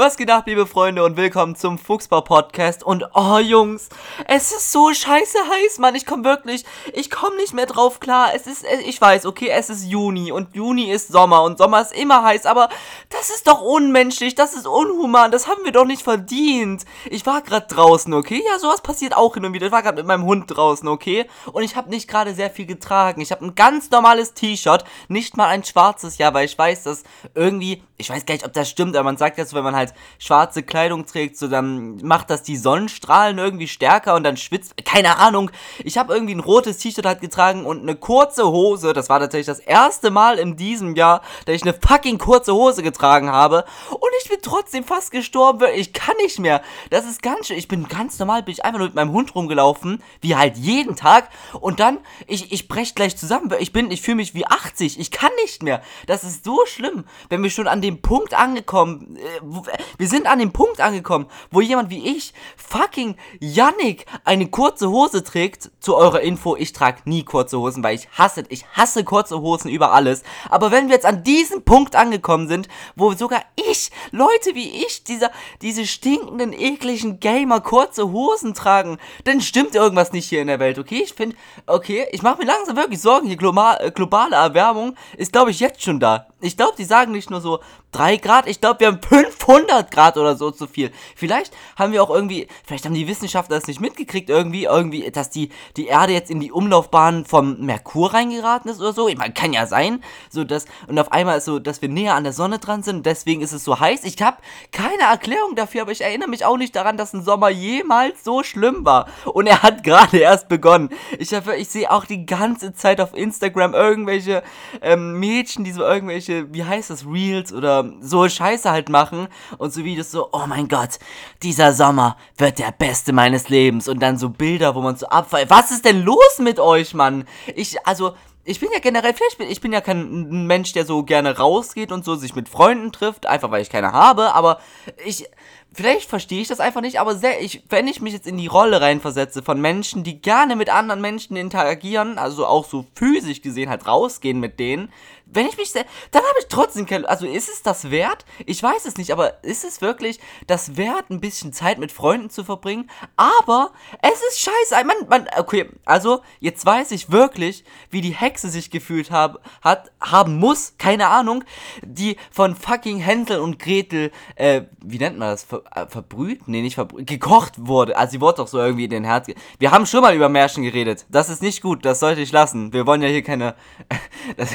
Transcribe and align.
Was 0.00 0.16
geht 0.16 0.30
ab, 0.30 0.44
liebe 0.46 0.66
Freunde, 0.66 1.04
und 1.04 1.18
willkommen 1.18 1.56
zum 1.56 1.76
Fuchsbau-Podcast. 1.76 2.82
Und 2.82 3.04
oh, 3.12 3.36
Jungs, 3.36 3.90
es 4.26 4.50
ist 4.50 4.72
so 4.72 4.94
scheiße 4.94 5.36
heiß, 5.36 5.78
Mann. 5.78 5.94
Ich 5.94 6.06
komm 6.06 6.24
wirklich, 6.24 6.64
ich 6.94 7.10
komm 7.10 7.36
nicht 7.36 7.52
mehr 7.52 7.66
drauf 7.66 8.00
klar. 8.00 8.30
Es 8.34 8.46
ist, 8.46 8.64
ich 8.86 8.98
weiß, 8.98 9.26
okay, 9.26 9.50
es 9.50 9.68
ist 9.68 9.84
Juni 9.84 10.32
und 10.32 10.56
Juni 10.56 10.90
ist 10.90 11.08
Sommer 11.08 11.42
und 11.42 11.58
Sommer 11.58 11.82
ist 11.82 11.92
immer 11.92 12.22
heiß, 12.22 12.46
aber 12.46 12.70
das 13.10 13.28
ist 13.28 13.46
doch 13.46 13.60
unmenschlich, 13.60 14.34
das 14.34 14.54
ist 14.54 14.66
unhuman, 14.66 15.32
das 15.32 15.48
haben 15.48 15.64
wir 15.64 15.72
doch 15.72 15.84
nicht 15.84 16.00
verdient. 16.00 16.86
Ich 17.10 17.26
war 17.26 17.42
gerade 17.42 17.66
draußen, 17.66 18.14
okay? 18.14 18.42
Ja, 18.46 18.58
sowas 18.58 18.80
passiert 18.80 19.14
auch 19.14 19.34
hin 19.34 19.44
und 19.44 19.52
wieder. 19.52 19.66
Ich 19.66 19.72
war 19.72 19.82
gerade 19.82 19.98
mit 19.98 20.06
meinem 20.06 20.24
Hund 20.24 20.46
draußen, 20.46 20.88
okay? 20.88 21.26
Und 21.52 21.62
ich 21.62 21.76
habe 21.76 21.90
nicht 21.90 22.08
gerade 22.08 22.32
sehr 22.34 22.48
viel 22.48 22.64
getragen. 22.64 23.20
Ich 23.20 23.32
habe 23.32 23.44
ein 23.44 23.54
ganz 23.54 23.90
normales 23.90 24.32
T-Shirt, 24.32 24.82
nicht 25.08 25.36
mal 25.36 25.48
ein 25.48 25.62
schwarzes, 25.62 26.16
ja, 26.16 26.32
weil 26.32 26.46
ich 26.46 26.56
weiß, 26.56 26.84
dass 26.84 27.02
irgendwie, 27.34 27.82
ich 27.98 28.08
weiß 28.08 28.24
gar 28.24 28.32
nicht, 28.32 28.46
ob 28.46 28.54
das 28.54 28.70
stimmt, 28.70 28.96
aber 28.96 29.04
man 29.04 29.18
sagt 29.18 29.36
ja 29.36 29.44
so, 29.44 29.54
wenn 29.54 29.64
man 29.64 29.76
halt 29.76 29.89
schwarze 30.18 30.62
Kleidung 30.62 31.06
trägt, 31.06 31.36
so 31.36 31.48
dann 31.48 31.96
macht 32.02 32.30
das 32.30 32.42
die 32.42 32.56
Sonnenstrahlen 32.56 33.38
irgendwie 33.38 33.68
stärker 33.68 34.14
und 34.14 34.24
dann 34.24 34.36
schwitzt. 34.36 34.74
Keine 34.84 35.18
Ahnung. 35.18 35.50
Ich 35.84 35.98
habe 35.98 36.14
irgendwie 36.14 36.34
ein 36.34 36.40
rotes 36.40 36.78
T-Shirt 36.78 37.06
halt 37.06 37.20
getragen 37.20 37.64
und 37.66 37.82
eine 37.82 37.96
kurze 37.96 38.46
Hose. 38.48 38.92
Das 38.92 39.08
war 39.08 39.20
tatsächlich 39.20 39.46
das 39.46 39.60
erste 39.60 40.10
Mal 40.10 40.38
in 40.38 40.56
diesem 40.56 40.96
Jahr, 40.96 41.22
dass 41.46 41.54
ich 41.54 41.62
eine 41.62 41.74
fucking 41.74 42.18
kurze 42.18 42.54
Hose 42.54 42.82
getragen 42.82 43.30
habe. 43.30 43.64
Und 43.90 44.10
ich 44.22 44.28
bin 44.28 44.38
trotzdem 44.42 44.84
fast 44.84 45.10
gestorben. 45.10 45.68
Ich 45.74 45.92
kann 45.92 46.16
nicht 46.22 46.38
mehr. 46.38 46.62
Das 46.90 47.06
ist 47.06 47.22
ganz 47.22 47.46
schön. 47.46 47.58
Ich 47.58 47.68
bin 47.68 47.88
ganz 47.88 48.18
normal, 48.18 48.42
bin 48.42 48.52
ich 48.52 48.64
einfach 48.64 48.78
nur 48.78 48.88
mit 48.88 48.94
meinem 48.94 49.12
Hund 49.12 49.34
rumgelaufen, 49.34 50.02
wie 50.20 50.36
halt 50.36 50.56
jeden 50.56 50.96
Tag. 50.96 51.28
Und 51.60 51.80
dann, 51.80 51.98
ich, 52.26 52.52
ich 52.52 52.68
brech 52.68 52.94
gleich 52.94 53.16
zusammen. 53.16 53.52
Ich 53.58 53.72
bin, 53.72 53.90
ich 53.90 54.02
fühle 54.02 54.16
mich 54.16 54.34
wie 54.34 54.46
80. 54.46 54.98
Ich 54.98 55.10
kann 55.10 55.30
nicht 55.42 55.62
mehr. 55.62 55.82
Das 56.06 56.24
ist 56.24 56.44
so 56.44 56.64
schlimm, 56.66 57.04
wenn 57.28 57.42
wir 57.42 57.50
schon 57.50 57.68
an 57.68 57.80
dem 57.80 58.02
Punkt 58.02 58.34
angekommen, 58.34 59.16
äh, 59.16 59.79
wir 59.98 60.08
sind 60.08 60.26
an 60.26 60.38
dem 60.38 60.52
Punkt 60.52 60.80
angekommen, 60.80 61.26
wo 61.50 61.60
jemand 61.60 61.90
wie 61.90 62.16
ich, 62.16 62.32
fucking 62.56 63.16
Yannick, 63.40 64.06
eine 64.24 64.48
kurze 64.48 64.90
Hose 64.90 65.24
trägt. 65.24 65.70
Zu 65.80 65.96
eurer 65.96 66.20
Info, 66.20 66.56
ich 66.56 66.72
trage 66.72 67.00
nie 67.04 67.24
kurze 67.24 67.58
Hosen, 67.58 67.82
weil 67.82 67.94
ich 67.94 68.08
hasse, 68.10 68.44
ich 68.48 68.66
hasse 68.74 69.04
kurze 69.04 69.40
Hosen 69.40 69.70
über 69.70 69.92
alles. 69.92 70.22
Aber 70.48 70.70
wenn 70.70 70.88
wir 70.88 70.94
jetzt 70.94 71.06
an 71.06 71.24
diesem 71.24 71.62
Punkt 71.62 71.96
angekommen 71.96 72.48
sind, 72.48 72.68
wo 72.96 73.12
sogar 73.14 73.42
ich, 73.56 73.90
Leute 74.10 74.54
wie 74.54 74.84
ich, 74.84 75.04
dieser, 75.04 75.30
diese 75.62 75.86
stinkenden, 75.86 76.52
ekligen 76.52 77.20
Gamer 77.20 77.60
kurze 77.60 78.12
Hosen 78.12 78.54
tragen, 78.54 78.98
dann 79.24 79.40
stimmt 79.40 79.74
irgendwas 79.74 80.12
nicht 80.12 80.28
hier 80.28 80.40
in 80.40 80.48
der 80.48 80.60
Welt, 80.60 80.78
okay? 80.78 81.02
Ich 81.02 81.14
finde, 81.14 81.36
okay, 81.66 82.06
ich 82.12 82.22
mache 82.22 82.38
mir 82.38 82.46
langsam 82.46 82.76
wirklich 82.76 83.00
Sorgen. 83.00 83.28
Die 83.28 83.36
global, 83.36 83.90
globale 83.92 84.36
Erwärmung 84.36 84.96
ist, 85.16 85.32
glaube 85.32 85.50
ich, 85.50 85.60
jetzt 85.60 85.82
schon 85.82 86.00
da. 86.00 86.26
Ich 86.40 86.56
glaube, 86.56 86.74
die 86.78 86.84
sagen 86.84 87.12
nicht 87.12 87.30
nur 87.30 87.40
so 87.40 87.60
3 87.92 88.16
Grad, 88.16 88.46
ich 88.46 88.60
glaube, 88.60 88.80
wir 88.80 88.86
haben 88.86 89.00
500 89.02 89.59
Grad 89.66 90.16
oder 90.16 90.36
so 90.36 90.50
zu 90.50 90.66
viel. 90.66 90.90
Vielleicht 91.16 91.52
haben 91.76 91.92
wir 91.92 92.02
auch 92.02 92.10
irgendwie, 92.10 92.48
vielleicht 92.64 92.84
haben 92.84 92.94
die 92.94 93.08
Wissenschaftler 93.08 93.56
das 93.56 93.66
nicht 93.66 93.80
mitgekriegt, 93.80 94.30
irgendwie, 94.30 94.64
irgendwie, 94.64 95.10
dass 95.10 95.30
die, 95.30 95.50
die 95.76 95.86
Erde 95.86 96.12
jetzt 96.12 96.30
in 96.30 96.40
die 96.40 96.52
Umlaufbahn 96.52 97.24
vom 97.24 97.58
Merkur 97.60 98.14
reingeraten 98.14 98.70
ist 98.70 98.80
oder 98.80 98.92
so. 98.92 99.08
Ich 99.08 99.18
meine, 99.18 99.34
kann 99.34 99.52
ja 99.52 99.66
sein, 99.66 100.02
so 100.30 100.44
dass, 100.44 100.66
und 100.86 100.98
auf 100.98 101.12
einmal 101.12 101.38
ist 101.38 101.44
so, 101.44 101.58
dass 101.58 101.82
wir 101.82 101.88
näher 101.88 102.14
an 102.14 102.24
der 102.24 102.32
Sonne 102.32 102.58
dran 102.58 102.82
sind, 102.82 103.06
deswegen 103.06 103.42
ist 103.42 103.52
es 103.52 103.64
so 103.64 103.78
heiß. 103.78 104.04
Ich 104.04 104.20
habe 104.22 104.38
keine 104.72 105.02
Erklärung 105.02 105.54
dafür, 105.56 105.82
aber 105.82 105.92
ich 105.92 106.00
erinnere 106.00 106.28
mich 106.28 106.44
auch 106.44 106.56
nicht 106.56 106.74
daran, 106.76 106.96
dass 106.96 107.12
ein 107.12 107.22
Sommer 107.22 107.50
jemals 107.50 108.24
so 108.24 108.42
schlimm 108.42 108.84
war. 108.84 109.08
Und 109.24 109.46
er 109.46 109.62
hat 109.62 109.84
gerade 109.84 110.18
erst 110.18 110.48
begonnen. 110.48 110.90
Ich, 111.18 111.32
ich 111.32 111.68
sehe 111.68 111.90
auch 111.90 112.04
die 112.04 112.26
ganze 112.26 112.74
Zeit 112.74 113.00
auf 113.00 113.14
Instagram 113.14 113.74
irgendwelche 113.74 114.42
ähm, 114.82 115.18
Mädchen, 115.18 115.64
die 115.64 115.72
so 115.72 115.82
irgendwelche, 115.82 116.52
wie 116.52 116.64
heißt 116.64 116.90
das, 116.90 117.06
Reels 117.06 117.52
oder 117.52 117.92
so 118.00 118.28
Scheiße 118.28 118.70
halt 118.70 118.88
machen 118.88 119.28
und 119.58 119.72
so 119.72 119.84
Videos 119.84 120.10
so, 120.10 120.28
oh 120.32 120.46
mein 120.46 120.68
Gott, 120.68 120.98
dieser 121.42 121.72
Sommer 121.72 122.16
wird 122.36 122.58
der 122.58 122.72
beste 122.72 123.12
meines 123.12 123.48
Lebens 123.48 123.88
und 123.88 124.00
dann 124.00 124.18
so 124.18 124.30
Bilder, 124.30 124.74
wo 124.74 124.80
man 124.80 124.96
so 124.96 125.06
abfällt. 125.06 125.50
Was 125.50 125.70
ist 125.70 125.84
denn 125.84 126.02
los 126.02 126.38
mit 126.38 126.58
euch, 126.58 126.94
Mann? 126.94 127.24
Ich, 127.54 127.86
also, 127.86 128.14
ich 128.44 128.58
bin 128.58 128.70
ja 128.72 128.78
generell, 128.78 129.12
vielleicht 129.12 129.38
bin 129.38 129.50
ich 129.50 129.60
bin 129.60 129.72
ja 129.72 129.80
kein 129.80 130.46
Mensch, 130.46 130.72
der 130.72 130.86
so 130.86 131.02
gerne 131.02 131.36
rausgeht 131.36 131.92
und 131.92 132.04
so 132.04 132.16
sich 132.16 132.34
mit 132.34 132.48
Freunden 132.48 132.90
trifft, 132.90 133.26
einfach 133.26 133.50
weil 133.50 133.62
ich 133.62 133.70
keine 133.70 133.92
habe, 133.92 134.34
aber 134.34 134.60
ich, 135.04 135.28
vielleicht 135.72 136.08
verstehe 136.08 136.40
ich 136.40 136.48
das 136.48 136.58
einfach 136.58 136.80
nicht, 136.80 137.00
aber 137.00 137.14
sehr, 137.14 137.42
ich, 137.42 137.62
wenn 137.68 137.86
ich 137.86 138.00
mich 138.00 138.14
jetzt 138.14 138.26
in 138.26 138.38
die 138.38 138.46
Rolle 138.46 138.80
reinversetze 138.80 139.42
von 139.42 139.60
Menschen, 139.60 140.04
die 140.04 140.20
gerne 140.20 140.56
mit 140.56 140.70
anderen 140.70 141.00
Menschen 141.00 141.36
interagieren, 141.36 142.18
also 142.18 142.46
auch 142.46 142.64
so 142.64 142.86
physisch 142.94 143.42
gesehen 143.42 143.68
halt 143.68 143.86
rausgehen 143.86 144.40
mit 144.40 144.58
denen, 144.58 144.90
wenn 145.32 145.46
ich 145.46 145.56
mich, 145.56 145.72
dann 145.72 145.84
habe 146.22 146.38
ich 146.40 146.46
trotzdem 146.48 146.86
keine, 146.86 147.08
also 147.08 147.26
ist 147.26 147.48
es 147.48 147.62
das 147.62 147.90
wert? 147.90 148.24
Ich 148.46 148.62
weiß 148.62 148.84
es 148.86 148.96
nicht, 148.96 149.12
aber 149.12 149.42
ist 149.44 149.64
es 149.64 149.80
wirklich 149.80 150.20
das 150.46 150.76
wert, 150.76 151.10
ein 151.10 151.20
bisschen 151.20 151.52
Zeit 151.52 151.78
mit 151.78 151.92
Freunden 151.92 152.30
zu 152.30 152.44
verbringen? 152.44 152.90
Aber 153.16 153.70
es 154.02 154.20
ist 154.28 154.40
scheiße, 154.40 154.84
man, 154.84 154.96
man, 155.08 155.26
okay, 155.38 155.68
also 155.84 156.20
jetzt 156.40 156.64
weiß 156.66 156.90
ich 156.92 157.10
wirklich, 157.10 157.64
wie 157.90 158.00
die 158.00 158.14
Hexe 158.14 158.48
sich 158.48 158.70
gefühlt 158.70 159.10
hab, 159.10 159.40
hat, 159.62 159.92
haben 160.00 160.38
muss, 160.38 160.74
keine 160.78 161.08
Ahnung, 161.08 161.44
die 161.82 162.16
von 162.30 162.56
fucking 162.56 162.98
Hänsel 162.98 163.40
und 163.40 163.58
Gretel, 163.58 164.10
äh, 164.36 164.62
wie 164.82 164.98
nennt 164.98 165.18
man 165.18 165.28
das, 165.28 165.44
Ver, 165.44 165.62
äh, 165.74 165.86
verbrüht? 165.86 166.48
Nee, 166.48 166.62
nicht 166.62 166.74
verbrüht, 166.74 167.06
gekocht 167.06 167.54
wurde. 167.56 167.96
Also 167.96 168.12
sie 168.12 168.20
wurde 168.20 168.38
doch 168.38 168.48
so 168.48 168.58
irgendwie 168.58 168.84
in 168.84 168.90
den 168.90 169.04
Herz, 169.04 169.28
wir 169.58 169.70
haben 169.70 169.86
schon 169.86 170.02
mal 170.02 170.14
über 170.14 170.28
Märchen 170.28 170.62
geredet, 170.62 171.06
das 171.08 171.28
ist 171.28 171.42
nicht 171.42 171.62
gut, 171.62 171.84
das 171.84 172.00
sollte 172.00 172.20
ich 172.20 172.32
lassen. 172.32 172.72
Wir 172.72 172.86
wollen 172.86 173.02
ja 173.02 173.08
hier 173.08 173.22
keine, 173.22 173.54
das, 174.36 174.50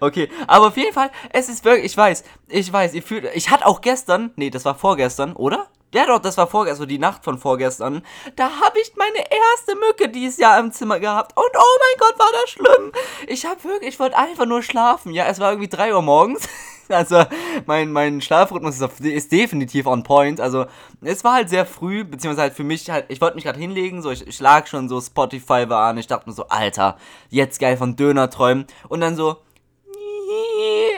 Okay, 0.00 0.28
aber 0.46 0.68
auf 0.68 0.76
jeden 0.76 0.92
Fall, 0.92 1.10
es 1.30 1.48
ist 1.48 1.64
wirklich, 1.64 1.86
ich 1.86 1.96
weiß, 1.96 2.24
ich 2.48 2.72
weiß, 2.72 2.94
ihr 2.94 3.02
fühlt, 3.02 3.24
ich 3.34 3.50
hatte 3.50 3.66
auch 3.66 3.80
gestern, 3.80 4.32
nee, 4.36 4.50
das 4.50 4.64
war 4.64 4.74
vorgestern, 4.74 5.34
oder? 5.34 5.68
Ja 5.94 6.06
doch, 6.06 6.20
das 6.20 6.38
war 6.38 6.46
vorgestern, 6.46 6.88
die 6.88 6.98
Nacht 6.98 7.22
von 7.22 7.36
vorgestern. 7.36 8.02
Da 8.36 8.44
habe 8.44 8.78
ich 8.80 8.92
meine 8.96 9.18
erste 9.18 9.74
Mücke 9.76 10.08
dieses 10.08 10.38
Jahr 10.38 10.58
im 10.58 10.72
Zimmer 10.72 10.98
gehabt. 10.98 11.36
Und 11.36 11.50
oh 11.54 11.78
mein 11.80 11.98
Gott, 11.98 12.18
war 12.18 12.30
das 12.40 12.50
schlimm. 12.50 12.92
Ich 13.26 13.44
habe 13.44 13.62
wirklich, 13.64 13.90
ich 13.90 14.00
wollte 14.00 14.16
einfach 14.16 14.46
nur 14.46 14.62
schlafen. 14.62 15.12
Ja, 15.12 15.26
es 15.26 15.38
war 15.38 15.50
irgendwie 15.50 15.68
3 15.68 15.94
Uhr 15.94 16.02
morgens. 16.02 16.48
Also 16.88 17.24
mein, 17.64 17.90
mein 17.90 18.20
Schlafrhythmus 18.20 18.78
ist, 18.78 19.00
ist, 19.00 19.32
definitiv 19.32 19.86
on 19.86 20.02
point. 20.02 20.40
Also 20.40 20.66
es 21.00 21.24
war 21.24 21.34
halt 21.34 21.48
sehr 21.48 21.64
früh, 21.64 22.04
beziehungsweise 22.04 22.42
halt 22.42 22.54
für 22.54 22.64
mich 22.64 22.90
halt, 22.90 23.06
ich 23.08 23.20
wollte 23.20 23.36
mich 23.36 23.44
gerade 23.44 23.58
hinlegen, 23.58 24.02
so 24.02 24.10
ich, 24.10 24.26
ich 24.26 24.38
lag 24.40 24.66
schon 24.66 24.90
so, 24.90 25.00
Spotify 25.00 25.70
war 25.70 25.88
an. 25.88 25.96
Ich 25.96 26.08
dachte 26.08 26.28
mir 26.28 26.34
so, 26.34 26.48
Alter, 26.48 26.98
jetzt 27.30 27.60
geil 27.60 27.78
von 27.78 27.96
Döner 27.96 28.28
träumen. 28.28 28.66
Und 28.88 29.00
dann 29.00 29.16
so, 29.16 29.38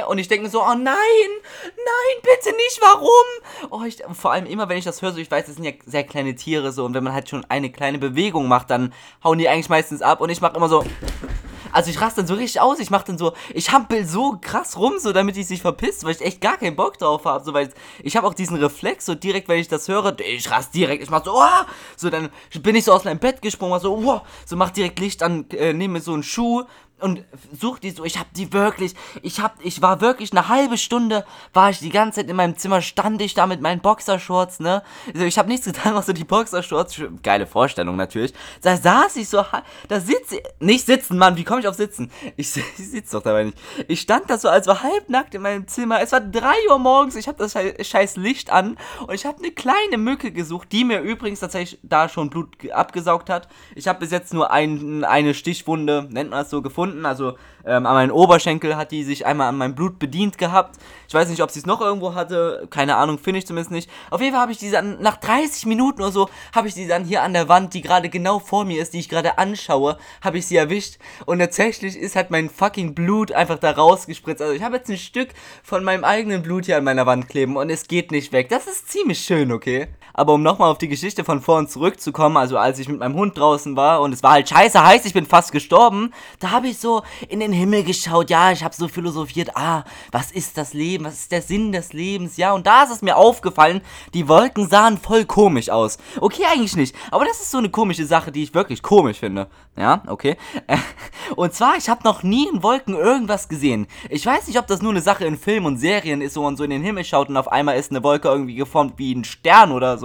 und 0.08 0.18
ich 0.18 0.28
denke 0.28 0.48
so, 0.48 0.62
oh 0.62 0.74
nein, 0.74 0.96
nein, 1.64 2.22
bitte 2.22 2.54
nicht, 2.56 2.80
warum? 2.80 3.70
Oh, 3.70 3.84
ich, 3.84 4.02
vor 4.12 4.32
allem 4.32 4.46
immer, 4.46 4.68
wenn 4.68 4.78
ich 4.78 4.84
das 4.84 5.02
höre, 5.02 5.12
so, 5.12 5.18
ich 5.18 5.30
weiß, 5.30 5.46
das 5.46 5.56
sind 5.56 5.64
ja 5.64 5.72
sehr 5.86 6.04
kleine 6.04 6.34
Tiere 6.34 6.72
so. 6.72 6.84
Und 6.84 6.94
wenn 6.94 7.04
man 7.04 7.12
halt 7.12 7.28
schon 7.28 7.44
eine 7.48 7.70
kleine 7.70 7.98
Bewegung 7.98 8.48
macht, 8.48 8.70
dann 8.70 8.92
hauen 9.22 9.38
die 9.38 9.48
eigentlich 9.48 9.68
meistens 9.68 10.02
ab. 10.02 10.20
Und 10.20 10.30
ich 10.30 10.40
mache 10.40 10.56
immer 10.56 10.68
so. 10.68 10.84
Also 11.74 11.90
ich 11.90 12.00
raste 12.00 12.20
dann 12.20 12.28
so 12.28 12.34
richtig 12.34 12.60
aus, 12.60 12.78
ich 12.78 12.90
mache 12.90 13.06
dann 13.06 13.18
so, 13.18 13.32
ich 13.52 13.72
hampel 13.72 14.06
so 14.06 14.38
krass 14.40 14.78
rum, 14.78 15.00
so 15.00 15.12
damit 15.12 15.36
ich 15.36 15.48
sich 15.48 15.60
verpisst, 15.60 16.04
weil 16.04 16.12
ich 16.12 16.20
echt 16.20 16.40
gar 16.40 16.56
keinen 16.56 16.76
Bock 16.76 16.98
drauf 16.98 17.24
habe, 17.24 17.44
so 17.44 17.52
weil 17.52 17.68
ich 18.00 18.16
habe 18.16 18.28
auch 18.28 18.34
diesen 18.34 18.56
Reflex, 18.58 19.06
so 19.06 19.16
direkt, 19.16 19.48
wenn 19.48 19.58
ich 19.58 19.66
das 19.66 19.88
höre, 19.88 20.16
ich 20.20 20.48
raste 20.48 20.72
direkt, 20.72 21.02
ich 21.02 21.10
mach 21.10 21.24
so, 21.24 21.32
oh, 21.34 21.64
so 21.96 22.10
dann 22.10 22.30
bin 22.62 22.76
ich 22.76 22.84
so 22.84 22.92
aus 22.92 23.02
meinem 23.02 23.18
Bett 23.18 23.42
gesprungen, 23.42 23.80
so, 23.80 23.96
oh, 23.96 24.20
so 24.46 24.54
mach 24.54 24.70
direkt 24.70 25.00
Licht 25.00 25.20
an, 25.24 25.50
äh, 25.50 25.72
nehme 25.72 26.00
so 26.00 26.12
einen 26.12 26.22
Schuh, 26.22 26.62
und 27.00 27.24
such 27.52 27.80
die 27.80 27.90
so. 27.90 28.04
Ich 28.04 28.18
hab 28.18 28.32
die 28.34 28.52
wirklich. 28.52 28.94
Ich 29.22 29.40
hab, 29.40 29.56
ich 29.62 29.82
war 29.82 30.00
wirklich 30.00 30.32
eine 30.32 30.48
halbe 30.48 30.78
Stunde, 30.78 31.24
war 31.52 31.70
ich 31.70 31.80
die 31.80 31.90
ganze 31.90 32.20
Zeit 32.20 32.30
in 32.30 32.36
meinem 32.36 32.56
Zimmer, 32.56 32.80
stand 32.82 33.20
ich 33.20 33.34
da 33.34 33.46
mit 33.46 33.60
meinen 33.60 33.80
Boxershorts, 33.80 34.60
ne? 34.60 34.82
Also 35.12 35.24
ich 35.24 35.36
habe 35.36 35.48
nichts 35.48 35.66
getan, 35.66 35.94
außer 35.96 36.14
die 36.14 36.24
Boxershorts. 36.24 37.02
Geile 37.22 37.46
Vorstellung 37.46 37.96
natürlich. 37.96 38.32
Da 38.62 38.76
saß 38.76 39.16
ich 39.16 39.28
so, 39.28 39.44
da 39.88 40.00
sitze 40.00 40.36
ich. 40.36 40.42
Nicht 40.60 40.86
sitzen, 40.86 41.18
Mann, 41.18 41.36
wie 41.36 41.44
komme 41.44 41.60
ich 41.60 41.68
auf 41.68 41.74
sitzen? 41.74 42.10
Ich, 42.36 42.56
ich 42.78 42.90
sitze 42.90 43.16
doch 43.16 43.22
dabei 43.22 43.44
nicht. 43.44 43.58
Ich 43.88 44.00
stand 44.00 44.30
da 44.30 44.38
so 44.38 44.48
als 44.48 44.66
halbnackt 44.66 45.34
in 45.34 45.42
meinem 45.42 45.68
Zimmer. 45.68 46.00
Es 46.00 46.12
war 46.12 46.20
3 46.20 46.46
Uhr 46.70 46.78
morgens, 46.78 47.16
ich 47.16 47.28
habe 47.28 47.38
das 47.38 47.52
scheiß 47.52 48.16
Licht 48.16 48.50
an 48.50 48.78
und 49.06 49.14
ich 49.14 49.26
habe 49.26 49.38
eine 49.38 49.50
kleine 49.50 49.98
Mücke 49.98 50.32
gesucht, 50.32 50.72
die 50.72 50.84
mir 50.84 51.00
übrigens 51.00 51.40
tatsächlich 51.40 51.78
da 51.82 52.08
schon 52.08 52.30
Blut 52.30 52.70
abgesaugt 52.70 53.28
hat. 53.28 53.48
Ich 53.74 53.88
habe 53.88 53.98
bis 54.00 54.10
jetzt 54.10 54.32
nur 54.32 54.50
ein, 54.50 55.04
eine 55.04 55.34
Stichwunde, 55.34 56.08
nennt 56.10 56.30
man 56.30 56.40
das 56.40 56.50
so, 56.50 56.62
gefunden 56.62 56.83
gefunden. 56.84 57.06
Also 57.06 57.36
ähm, 57.66 57.86
an 57.86 57.94
meinen 57.94 58.10
Oberschenkel 58.10 58.76
hat 58.76 58.90
die 58.90 59.04
sich 59.04 59.24
einmal 59.24 59.48
an 59.48 59.56
meinem 59.56 59.74
Blut 59.74 59.98
bedient 59.98 60.38
gehabt. 60.38 60.76
Ich 61.08 61.14
weiß 61.14 61.28
nicht, 61.28 61.42
ob 61.42 61.50
sie 61.50 61.60
es 61.60 61.66
noch 61.66 61.80
irgendwo 61.80 62.14
hatte. 62.14 62.66
Keine 62.70 62.96
Ahnung, 62.96 63.18
finde 63.18 63.38
ich 63.38 63.46
zumindest 63.46 63.70
nicht. 63.70 63.90
Auf 64.10 64.20
jeden 64.20 64.32
Fall 64.32 64.42
habe 64.42 64.52
ich 64.52 64.58
die 64.58 64.70
dann, 64.70 65.00
nach 65.00 65.16
30 65.16 65.66
Minuten 65.66 66.02
oder 66.02 66.12
so, 66.12 66.28
habe 66.54 66.68
ich 66.68 66.74
die 66.74 66.86
dann 66.86 67.04
hier 67.04 67.22
an 67.22 67.32
der 67.32 67.48
Wand, 67.48 67.74
die 67.74 67.80
gerade 67.80 68.08
genau 68.08 68.38
vor 68.38 68.64
mir 68.64 68.82
ist, 68.82 68.92
die 68.92 69.00
ich 69.00 69.08
gerade 69.08 69.38
anschaue, 69.38 69.98
habe 70.22 70.38
ich 70.38 70.46
sie 70.46 70.56
erwischt. 70.56 70.98
Und 71.26 71.38
tatsächlich 71.38 71.96
ist 71.96 72.16
halt 72.16 72.30
mein 72.30 72.50
fucking 72.50 72.94
Blut 72.94 73.32
einfach 73.32 73.58
da 73.58 73.70
rausgespritzt. 73.70 74.42
Also 74.42 74.54
ich 74.54 74.62
habe 74.62 74.76
jetzt 74.76 74.90
ein 74.90 74.98
Stück 74.98 75.30
von 75.62 75.84
meinem 75.84 76.04
eigenen 76.04 76.42
Blut 76.42 76.66
hier 76.66 76.76
an 76.76 76.84
meiner 76.84 77.06
Wand 77.06 77.28
kleben 77.28 77.56
und 77.56 77.70
es 77.70 77.88
geht 77.88 78.10
nicht 78.10 78.32
weg. 78.32 78.48
Das 78.50 78.66
ist 78.66 78.90
ziemlich 78.90 79.20
schön, 79.20 79.52
okay? 79.52 79.88
Aber 80.14 80.32
um 80.32 80.42
nochmal 80.42 80.70
auf 80.70 80.78
die 80.78 80.88
Geschichte 80.88 81.24
von 81.24 81.42
vorn 81.42 81.68
zurückzukommen, 81.68 82.36
also 82.36 82.56
als 82.56 82.78
ich 82.78 82.88
mit 82.88 82.98
meinem 82.98 83.14
Hund 83.14 83.36
draußen 83.36 83.76
war 83.76 84.00
und 84.00 84.12
es 84.12 84.22
war 84.22 84.32
halt 84.32 84.48
scheiße 84.48 84.82
heiß, 84.82 85.04
ich 85.04 85.12
bin 85.12 85.26
fast 85.26 85.52
gestorben, 85.52 86.12
da 86.38 86.52
habe 86.52 86.68
ich 86.68 86.78
so 86.78 87.02
in 87.28 87.40
den 87.40 87.52
Himmel 87.52 87.84
geschaut, 87.84 88.30
ja, 88.30 88.52
ich 88.52 88.64
habe 88.64 88.74
so 88.74 88.88
philosophiert, 88.88 89.56
ah, 89.56 89.84
was 90.12 90.30
ist 90.30 90.56
das 90.56 90.72
Leben, 90.72 91.04
was 91.04 91.14
ist 91.14 91.32
der 91.32 91.42
Sinn 91.42 91.72
des 91.72 91.92
Lebens, 91.92 92.36
ja, 92.36 92.52
und 92.52 92.66
da 92.66 92.84
ist 92.84 92.92
es 92.92 93.02
mir 93.02 93.16
aufgefallen, 93.16 93.82
die 94.14 94.28
Wolken 94.28 94.68
sahen 94.68 94.96
voll 94.96 95.24
komisch 95.26 95.68
aus. 95.68 95.98
Okay, 96.20 96.44
eigentlich 96.50 96.76
nicht, 96.76 96.96
aber 97.10 97.24
das 97.24 97.40
ist 97.40 97.50
so 97.50 97.58
eine 97.58 97.68
komische 97.68 98.06
Sache, 98.06 98.32
die 98.32 98.44
ich 98.44 98.54
wirklich 98.54 98.82
komisch 98.82 99.18
finde. 99.18 99.48
Ja, 99.76 100.02
okay. 100.06 100.36
Und 101.36 101.52
zwar, 101.52 101.76
ich 101.76 101.88
habe 101.88 102.04
noch 102.04 102.22
nie 102.22 102.46
in 102.46 102.62
Wolken 102.62 102.94
irgendwas 102.94 103.48
gesehen. 103.48 103.88
Ich 104.08 104.24
weiß 104.24 104.46
nicht, 104.46 104.58
ob 104.58 104.68
das 104.68 104.82
nur 104.82 104.92
eine 104.92 105.00
Sache 105.00 105.24
in 105.24 105.36
Filmen 105.36 105.66
und 105.66 105.78
Serien 105.78 106.20
ist, 106.20 106.36
wo 106.36 106.42
man 106.42 106.56
so 106.56 106.62
in 106.62 106.70
den 106.70 106.82
Himmel 106.82 107.04
schaut 107.04 107.28
und 107.28 107.36
auf 107.36 107.50
einmal 107.50 107.76
ist 107.76 107.90
eine 107.90 108.04
Wolke 108.04 108.28
irgendwie 108.28 108.54
geformt 108.54 108.94
wie 108.98 109.12
ein 109.12 109.24
Stern 109.24 109.72
oder 109.72 109.98
so. 109.98 110.03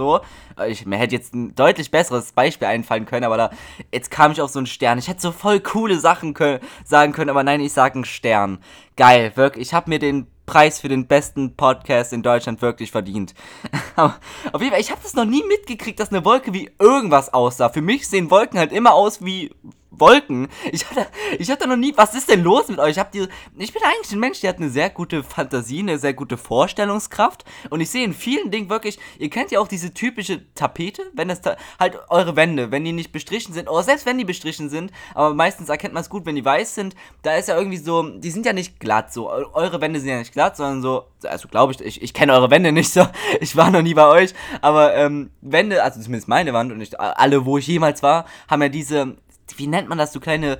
Ich, 0.68 0.86
mir 0.86 0.96
hätte 0.96 1.14
jetzt 1.14 1.34
ein 1.34 1.54
deutlich 1.54 1.90
besseres 1.90 2.32
Beispiel 2.32 2.68
einfallen 2.68 3.06
können, 3.06 3.24
aber 3.24 3.36
da, 3.36 3.50
jetzt 3.92 4.10
kam 4.10 4.32
ich 4.32 4.40
auf 4.40 4.50
so 4.50 4.58
einen 4.58 4.66
Stern. 4.66 4.98
Ich 4.98 5.08
hätte 5.08 5.20
so 5.20 5.32
voll 5.32 5.60
coole 5.60 5.98
Sachen 5.98 6.34
können, 6.34 6.60
sagen 6.84 7.12
können, 7.12 7.30
aber 7.30 7.44
nein, 7.44 7.60
ich 7.60 7.72
sage 7.72 7.96
einen 7.96 8.04
Stern. 8.04 8.58
Geil, 8.96 9.32
wirklich. 9.36 9.68
Ich 9.68 9.74
habe 9.74 9.90
mir 9.90 9.98
den 9.98 10.26
Preis 10.46 10.80
für 10.80 10.88
den 10.88 11.06
besten 11.06 11.54
Podcast 11.56 12.12
in 12.12 12.24
Deutschland 12.24 12.60
wirklich 12.60 12.90
verdient. 12.90 13.34
auf 13.96 14.18
jeden 14.58 14.72
Fall, 14.72 14.80
ich 14.80 14.90
habe 14.90 15.00
das 15.00 15.14
noch 15.14 15.24
nie 15.24 15.44
mitgekriegt, 15.44 16.00
dass 16.00 16.10
eine 16.10 16.24
Wolke 16.24 16.52
wie 16.52 16.70
irgendwas 16.80 17.32
aussah. 17.32 17.68
Für 17.68 17.82
mich 17.82 18.08
sehen 18.08 18.30
Wolken 18.30 18.58
halt 18.58 18.72
immer 18.72 18.94
aus 18.94 19.24
wie 19.24 19.54
Wolken. 19.90 20.48
Ich 20.72 20.88
hatte, 20.88 21.06
ich 21.38 21.50
hatte 21.50 21.68
noch 21.68 21.76
nie, 21.76 21.92
was 21.96 22.14
ist 22.14 22.30
denn 22.30 22.42
los 22.42 22.68
mit 22.68 22.78
euch? 22.78 22.92
Ich, 22.92 22.98
hab 22.98 23.12
die, 23.12 23.26
ich 23.58 23.72
bin 23.72 23.82
eigentlich 23.82 24.12
ein 24.12 24.20
Mensch, 24.20 24.40
der 24.40 24.50
hat 24.50 24.58
eine 24.58 24.70
sehr 24.70 24.90
gute 24.90 25.22
Fantasie, 25.22 25.80
eine 25.80 25.98
sehr 25.98 26.14
gute 26.14 26.36
Vorstellungskraft. 26.36 27.44
Und 27.70 27.80
ich 27.80 27.90
sehe 27.90 28.04
in 28.04 28.14
vielen 28.14 28.50
Dingen 28.50 28.70
wirklich, 28.70 28.98
ihr 29.18 29.30
kennt 29.30 29.50
ja 29.50 29.60
auch 29.60 29.68
diese 29.68 29.92
typische 29.92 30.42
Tapete, 30.54 31.02
wenn 31.14 31.28
das 31.28 31.40
halt 31.78 31.98
eure 32.08 32.36
Wände, 32.36 32.70
wenn 32.70 32.84
die 32.84 32.92
nicht 32.92 33.12
bestrichen 33.12 33.52
sind, 33.52 33.68
oder 33.68 33.82
selbst 33.82 34.06
wenn 34.06 34.18
die 34.18 34.24
bestrichen 34.24 34.70
sind, 34.70 34.92
aber 35.14 35.34
meistens 35.34 35.68
erkennt 35.68 35.94
man 35.94 36.02
es 36.02 36.10
gut, 36.10 36.26
wenn 36.26 36.36
die 36.36 36.44
weiß 36.44 36.74
sind, 36.74 36.94
da 37.22 37.36
ist 37.36 37.48
ja 37.48 37.56
irgendwie 37.56 37.78
so, 37.78 38.02
die 38.02 38.30
sind 38.30 38.46
ja 38.46 38.52
nicht 38.52 38.80
glatt 38.80 39.12
so. 39.12 39.30
Eure 39.30 39.80
Wände 39.80 40.00
sind 40.00 40.08
ja 40.08 40.18
nicht 40.18 40.32
glatt, 40.32 40.56
sondern 40.56 40.82
so, 40.82 41.04
also 41.24 41.48
glaube 41.48 41.72
ich, 41.72 41.80
ich, 41.80 42.02
ich 42.02 42.14
kenne 42.14 42.32
eure 42.32 42.50
Wände 42.50 42.72
nicht 42.72 42.92
so, 42.92 43.06
ich 43.40 43.56
war 43.56 43.70
noch 43.70 43.82
nie 43.82 43.94
bei 43.94 44.06
euch, 44.06 44.34
aber 44.60 44.94
ähm, 44.94 45.30
Wände, 45.40 45.82
also 45.82 46.00
zumindest 46.00 46.28
meine 46.28 46.52
Wand 46.52 46.72
und 46.72 46.78
nicht 46.78 46.98
alle, 47.00 47.44
wo 47.44 47.58
ich 47.58 47.66
jemals 47.66 48.02
war, 48.02 48.26
haben 48.48 48.62
ja 48.62 48.68
diese 48.68 49.16
wie 49.58 49.66
nennt 49.66 49.88
man 49.88 49.98
das, 49.98 50.12
so 50.12 50.20
kleine 50.20 50.58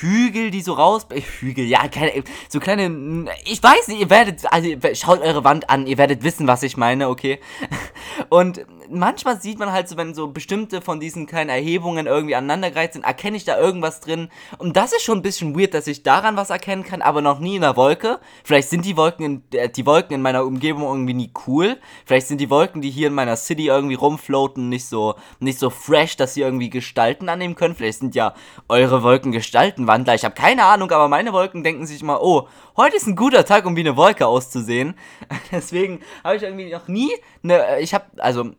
Hügel, 0.00 0.50
die 0.50 0.60
so 0.60 0.74
raus. 0.74 1.06
Äh, 1.10 1.20
Hügel, 1.20 1.64
ja, 1.64 1.88
keine, 1.88 2.22
so 2.48 2.60
kleine. 2.60 3.28
Ich 3.44 3.62
weiß 3.62 3.88
nicht, 3.88 4.00
ihr 4.00 4.10
werdet. 4.10 4.50
Also, 4.52 4.68
schaut 4.94 5.20
eure 5.20 5.44
Wand 5.44 5.70
an, 5.70 5.86
ihr 5.86 5.98
werdet 5.98 6.22
wissen, 6.22 6.46
was 6.46 6.62
ich 6.62 6.76
meine, 6.76 7.08
okay? 7.08 7.40
Und 8.28 8.64
manchmal 8.90 9.40
sieht 9.40 9.58
man 9.58 9.72
halt 9.72 9.88
so, 9.88 9.96
wenn 9.96 10.14
so 10.14 10.28
bestimmte 10.28 10.80
von 10.80 11.00
diesen 11.00 11.26
kleinen 11.26 11.50
Erhebungen 11.50 12.06
irgendwie 12.06 12.34
aneinandergereiht 12.34 12.94
sind, 12.94 13.04
erkenne 13.04 13.36
ich 13.36 13.44
da 13.44 13.58
irgendwas 13.58 14.00
drin. 14.00 14.28
Und 14.58 14.76
das 14.76 14.92
ist 14.92 15.02
schon 15.02 15.18
ein 15.18 15.22
bisschen 15.22 15.58
weird, 15.58 15.74
dass 15.74 15.86
ich 15.86 16.02
daran 16.02 16.36
was 16.36 16.50
erkennen 16.50 16.84
kann, 16.84 17.02
aber 17.02 17.20
noch 17.20 17.38
nie 17.38 17.56
in 17.56 17.62
der 17.62 17.76
Wolke. 17.76 18.18
Vielleicht 18.44 18.70
sind 18.70 18.84
die 18.84 18.96
Wolken 18.96 19.24
in, 19.24 19.58
äh, 19.58 19.68
die 19.68 19.86
Wolken 19.86 20.14
in 20.14 20.22
meiner 20.22 20.44
Umgebung 20.44 20.82
irgendwie 20.84 21.14
nie 21.14 21.32
cool. 21.46 21.78
Vielleicht 22.04 22.28
sind 22.28 22.40
die 22.40 22.50
Wolken, 22.50 22.82
die 22.82 22.90
hier 22.90 23.08
in 23.08 23.14
meiner 23.14 23.36
City 23.36 23.66
irgendwie 23.66 23.94
rumfloaten, 23.94 24.68
nicht 24.68 24.86
so, 24.86 25.14
nicht 25.40 25.58
so 25.58 25.70
fresh, 25.70 26.16
dass 26.16 26.34
sie 26.34 26.42
irgendwie 26.42 26.70
Gestalten 26.70 27.28
annehmen 27.28 27.54
können. 27.54 27.74
Vielleicht 27.74 28.00
sind 28.00 28.14
ja 28.14 28.34
eure 28.68 29.02
Wolken 29.02 29.32
Gestaltenwandler. 29.48 30.14
Ich 30.14 30.24
habe 30.24 30.34
keine 30.34 30.64
Ahnung, 30.64 30.90
aber 30.90 31.08
meine 31.08 31.32
Wolken 31.32 31.64
denken 31.64 31.86
sich 31.86 32.02
mal, 32.02 32.18
oh, 32.20 32.48
heute 32.76 32.96
ist 32.96 33.06
ein 33.06 33.16
guter 33.16 33.46
Tag, 33.46 33.64
um 33.64 33.76
wie 33.76 33.80
eine 33.80 33.96
Wolke 33.96 34.26
auszusehen. 34.26 34.94
Deswegen 35.52 36.00
habe 36.22 36.36
ich 36.36 36.42
irgendwie 36.42 36.70
noch 36.70 36.86
nie 36.86 37.10
eine, 37.42 37.66
äh, 37.66 37.82
ich 37.82 37.94
habe, 37.94 38.04
also 38.18 38.50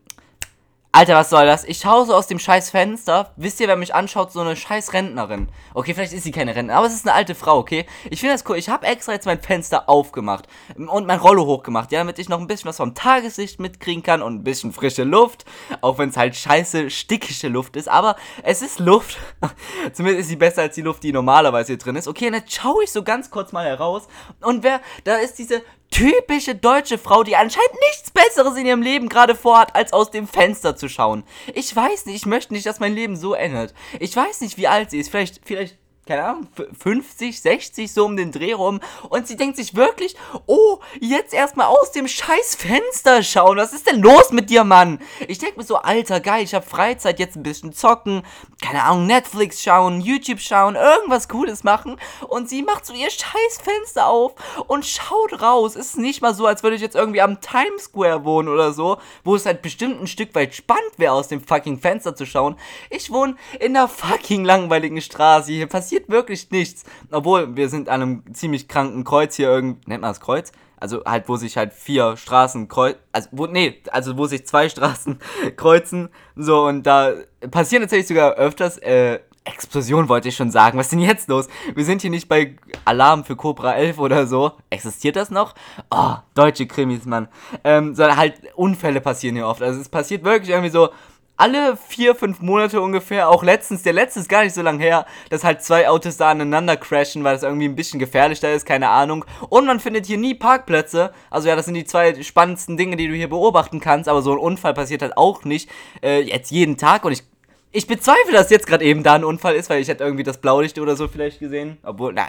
Alter, 0.92 1.14
was 1.14 1.30
soll 1.30 1.46
das? 1.46 1.62
Ich 1.62 1.78
schaue 1.78 2.04
so 2.04 2.12
aus 2.12 2.26
dem 2.26 2.40
scheiß 2.40 2.70
Fenster. 2.70 3.30
Wisst 3.36 3.60
ihr, 3.60 3.68
wer 3.68 3.76
mich 3.76 3.94
anschaut? 3.94 4.32
So 4.32 4.40
eine 4.40 4.56
scheiß 4.56 4.92
Rentnerin. 4.92 5.48
Okay, 5.72 5.94
vielleicht 5.94 6.12
ist 6.12 6.24
sie 6.24 6.32
keine 6.32 6.56
Rentnerin, 6.56 6.76
aber 6.76 6.88
es 6.88 6.94
ist 6.94 7.06
eine 7.06 7.14
alte 7.14 7.36
Frau, 7.36 7.58
okay? 7.58 7.86
Ich 8.10 8.18
finde 8.18 8.34
das 8.34 8.44
cool. 8.48 8.56
Ich 8.56 8.68
habe 8.68 8.88
extra 8.88 9.12
jetzt 9.12 9.24
mein 9.24 9.40
Fenster 9.40 9.88
aufgemacht 9.88 10.48
und 10.76 11.06
mein 11.06 11.20
Rollo 11.20 11.46
hochgemacht, 11.46 11.92
ja, 11.92 12.00
damit 12.00 12.18
ich 12.18 12.28
noch 12.28 12.40
ein 12.40 12.48
bisschen 12.48 12.68
was 12.68 12.78
vom 12.78 12.96
Tageslicht 12.96 13.60
mitkriegen 13.60 14.02
kann 14.02 14.20
und 14.20 14.34
ein 14.34 14.42
bisschen 14.42 14.72
frische 14.72 15.04
Luft. 15.04 15.44
Auch 15.80 15.98
wenn 15.98 16.08
es 16.08 16.16
halt 16.16 16.34
scheiße 16.34 16.90
stickige 16.90 17.46
Luft 17.46 17.76
ist, 17.76 17.88
aber 17.88 18.16
es 18.42 18.60
ist 18.60 18.80
Luft. 18.80 19.16
Zumindest 19.92 20.22
ist 20.22 20.28
sie 20.28 20.36
besser 20.36 20.62
als 20.62 20.74
die 20.74 20.82
Luft, 20.82 21.04
die 21.04 21.12
normalerweise 21.12 21.68
hier 21.68 21.78
drin 21.78 21.94
ist. 21.94 22.08
Okay, 22.08 22.26
und 22.26 22.34
jetzt 22.34 22.52
schaue 22.52 22.82
ich 22.82 22.90
so 22.90 23.04
ganz 23.04 23.30
kurz 23.30 23.52
mal 23.52 23.64
heraus 23.64 24.08
und 24.40 24.64
wer, 24.64 24.80
da 25.04 25.14
ist 25.14 25.38
diese 25.38 25.62
typische 25.90 26.54
deutsche 26.54 26.98
Frau, 26.98 27.22
die 27.22 27.36
anscheinend 27.36 27.74
nichts 27.90 28.10
Besseres 28.10 28.56
in 28.56 28.66
ihrem 28.66 28.82
Leben 28.82 29.08
gerade 29.08 29.34
vorhat, 29.34 29.74
als 29.74 29.92
aus 29.92 30.10
dem 30.10 30.26
Fenster 30.26 30.76
zu 30.76 30.88
schauen. 30.88 31.24
Ich 31.54 31.74
weiß 31.74 32.06
nicht, 32.06 32.16
ich 32.16 32.26
möchte 32.26 32.52
nicht, 32.52 32.66
dass 32.66 32.80
mein 32.80 32.94
Leben 32.94 33.16
so 33.16 33.34
endet. 33.34 33.74
Ich 33.98 34.14
weiß 34.14 34.40
nicht, 34.40 34.56
wie 34.56 34.68
alt 34.68 34.90
sie 34.90 34.98
ist. 34.98 35.10
Vielleicht, 35.10 35.40
vielleicht 35.44 35.76
keine 36.10 36.24
Ahnung, 36.24 36.48
50, 36.76 37.40
60 37.40 37.92
so 37.92 38.04
um 38.04 38.16
den 38.16 38.32
Dreh 38.32 38.52
rum 38.52 38.80
und 39.10 39.28
sie 39.28 39.36
denkt 39.36 39.56
sich 39.56 39.76
wirklich, 39.76 40.16
oh, 40.46 40.80
jetzt 40.98 41.32
erstmal 41.32 41.68
aus 41.68 41.92
dem 41.92 42.08
scheiß 42.08 42.56
Fenster 42.56 43.22
schauen. 43.22 43.58
Was 43.58 43.72
ist 43.72 43.88
denn 43.88 44.02
los 44.02 44.32
mit 44.32 44.50
dir, 44.50 44.64
Mann? 44.64 44.98
Ich 45.28 45.38
denke 45.38 45.60
mir 45.60 45.64
so, 45.64 45.76
alter, 45.76 46.18
geil, 46.18 46.42
ich 46.42 46.52
habe 46.52 46.66
Freizeit, 46.66 47.20
jetzt 47.20 47.36
ein 47.36 47.44
bisschen 47.44 47.72
zocken, 47.72 48.24
keine 48.60 48.82
Ahnung, 48.82 49.06
Netflix 49.06 49.62
schauen, 49.62 50.00
YouTube 50.00 50.40
schauen, 50.40 50.74
irgendwas 50.74 51.28
Cooles 51.28 51.62
machen 51.62 51.96
und 52.26 52.48
sie 52.48 52.62
macht 52.62 52.86
so 52.86 52.92
ihr 52.92 53.08
scheiß 53.08 53.60
Fenster 53.62 54.08
auf 54.08 54.34
und 54.66 54.84
schaut 54.84 55.40
raus. 55.40 55.76
Ist 55.76 55.96
nicht 55.96 56.22
mal 56.22 56.34
so, 56.34 56.44
als 56.44 56.64
würde 56.64 56.74
ich 56.74 56.82
jetzt 56.82 56.96
irgendwie 56.96 57.20
am 57.20 57.40
Times 57.40 57.84
Square 57.84 58.24
wohnen 58.24 58.48
oder 58.48 58.72
so, 58.72 58.98
wo 59.22 59.36
es 59.36 59.46
halt 59.46 59.62
bestimmt 59.62 60.02
ein 60.02 60.08
Stück 60.08 60.34
weit 60.34 60.56
spannend 60.56 60.94
wäre, 60.96 61.12
aus 61.12 61.28
dem 61.28 61.40
fucking 61.40 61.78
Fenster 61.78 62.16
zu 62.16 62.26
schauen. 62.26 62.56
Ich 62.90 63.12
wohne 63.12 63.36
in 63.60 63.76
einer 63.76 63.86
fucking 63.86 64.44
langweiligen 64.44 65.00
Straße. 65.00 65.52
Hier 65.52 65.68
passiert 65.68 65.99
passiert 66.00 66.08
wirklich 66.08 66.50
nichts. 66.50 66.84
Obwohl, 67.10 67.56
wir 67.56 67.68
sind 67.68 67.88
an 67.88 68.02
einem 68.02 68.34
ziemlich 68.34 68.68
kranken 68.68 69.04
Kreuz 69.04 69.36
hier 69.36 69.48
irgendwie. 69.48 69.80
Nennt 69.86 70.02
man 70.02 70.10
das 70.10 70.20
Kreuz? 70.20 70.52
Also 70.76 71.04
halt, 71.04 71.28
wo 71.28 71.36
sich 71.36 71.56
halt 71.56 71.72
vier 71.74 72.16
Straßen 72.16 72.68
kreuzen. 72.68 73.00
Also, 73.12 73.28
wo, 73.32 73.46
nee, 73.46 73.82
also 73.90 74.16
wo 74.16 74.26
sich 74.26 74.46
zwei 74.46 74.68
Straßen 74.68 75.18
kreuzen. 75.56 76.08
So, 76.36 76.66
und 76.66 76.84
da 76.84 77.12
passieren 77.50 77.82
natürlich 77.82 78.06
sogar 78.06 78.32
öfters, 78.34 78.78
äh, 78.78 79.20
Explosion 79.44 80.08
wollte 80.08 80.28
ich 80.28 80.36
schon 80.36 80.50
sagen. 80.50 80.78
Was 80.78 80.86
ist 80.86 80.92
denn 80.92 81.00
jetzt 81.00 81.28
los? 81.28 81.48
Wir 81.74 81.84
sind 81.84 82.02
hier 82.02 82.10
nicht 82.10 82.28
bei 82.28 82.56
Alarm 82.84 83.24
für 83.24 83.36
Cobra 83.36 83.74
11 83.74 83.98
oder 83.98 84.26
so. 84.26 84.52
Existiert 84.68 85.16
das 85.16 85.30
noch? 85.30 85.54
Oh, 85.90 86.14
deutsche 86.34 86.66
Krimis, 86.66 87.06
Mann. 87.06 87.28
Ähm, 87.64 87.94
sondern 87.94 88.18
halt 88.18 88.34
Unfälle 88.54 89.00
passieren 89.00 89.36
hier 89.36 89.46
oft. 89.46 89.62
Also 89.62 89.80
es 89.80 89.88
passiert 89.88 90.24
wirklich 90.24 90.50
irgendwie 90.50 90.70
so, 90.70 90.90
alle 91.40 91.76
vier, 91.76 92.14
fünf 92.14 92.40
Monate 92.40 92.80
ungefähr, 92.82 93.30
auch 93.30 93.42
letztens, 93.42 93.82
der 93.82 93.94
letzte 93.94 94.20
ist 94.20 94.28
gar 94.28 94.44
nicht 94.44 94.54
so 94.54 94.60
lange 94.60 94.82
her, 94.82 95.06
dass 95.30 95.42
halt 95.42 95.62
zwei 95.62 95.88
Autos 95.88 96.18
da 96.18 96.30
aneinander 96.30 96.76
crashen, 96.76 97.24
weil 97.24 97.32
das 97.34 97.42
irgendwie 97.42 97.66
ein 97.66 97.76
bisschen 97.76 97.98
gefährlich 97.98 98.40
da 98.40 98.52
ist, 98.52 98.66
keine 98.66 98.90
Ahnung. 98.90 99.24
Und 99.48 99.66
man 99.66 99.80
findet 99.80 100.04
hier 100.04 100.18
nie 100.18 100.34
Parkplätze. 100.34 101.12
Also 101.30 101.48
ja, 101.48 101.56
das 101.56 101.64
sind 101.64 101.74
die 101.74 101.84
zwei 101.84 102.22
spannendsten 102.22 102.76
Dinge, 102.76 102.96
die 102.96 103.08
du 103.08 103.14
hier 103.14 103.30
beobachten 103.30 103.80
kannst, 103.80 104.08
aber 104.08 104.20
so 104.20 104.32
ein 104.32 104.38
Unfall 104.38 104.74
passiert 104.74 105.00
halt 105.00 105.16
auch 105.16 105.44
nicht 105.44 105.70
äh, 106.02 106.20
jetzt 106.20 106.50
jeden 106.50 106.76
Tag 106.76 107.04
und 107.04 107.12
ich 107.12 107.22
ich 107.72 107.86
bezweifle, 107.86 108.32
dass 108.32 108.50
jetzt 108.50 108.66
gerade 108.66 108.84
eben 108.84 109.04
da 109.04 109.14
ein 109.14 109.24
Unfall 109.24 109.54
ist, 109.54 109.70
weil 109.70 109.80
ich 109.80 109.86
hätte 109.86 110.02
irgendwie 110.02 110.24
das 110.24 110.38
Blaulicht 110.38 110.78
oder 110.80 110.96
so 110.96 111.06
vielleicht 111.06 111.38
gesehen. 111.38 111.78
Obwohl, 111.84 112.12
na, 112.12 112.26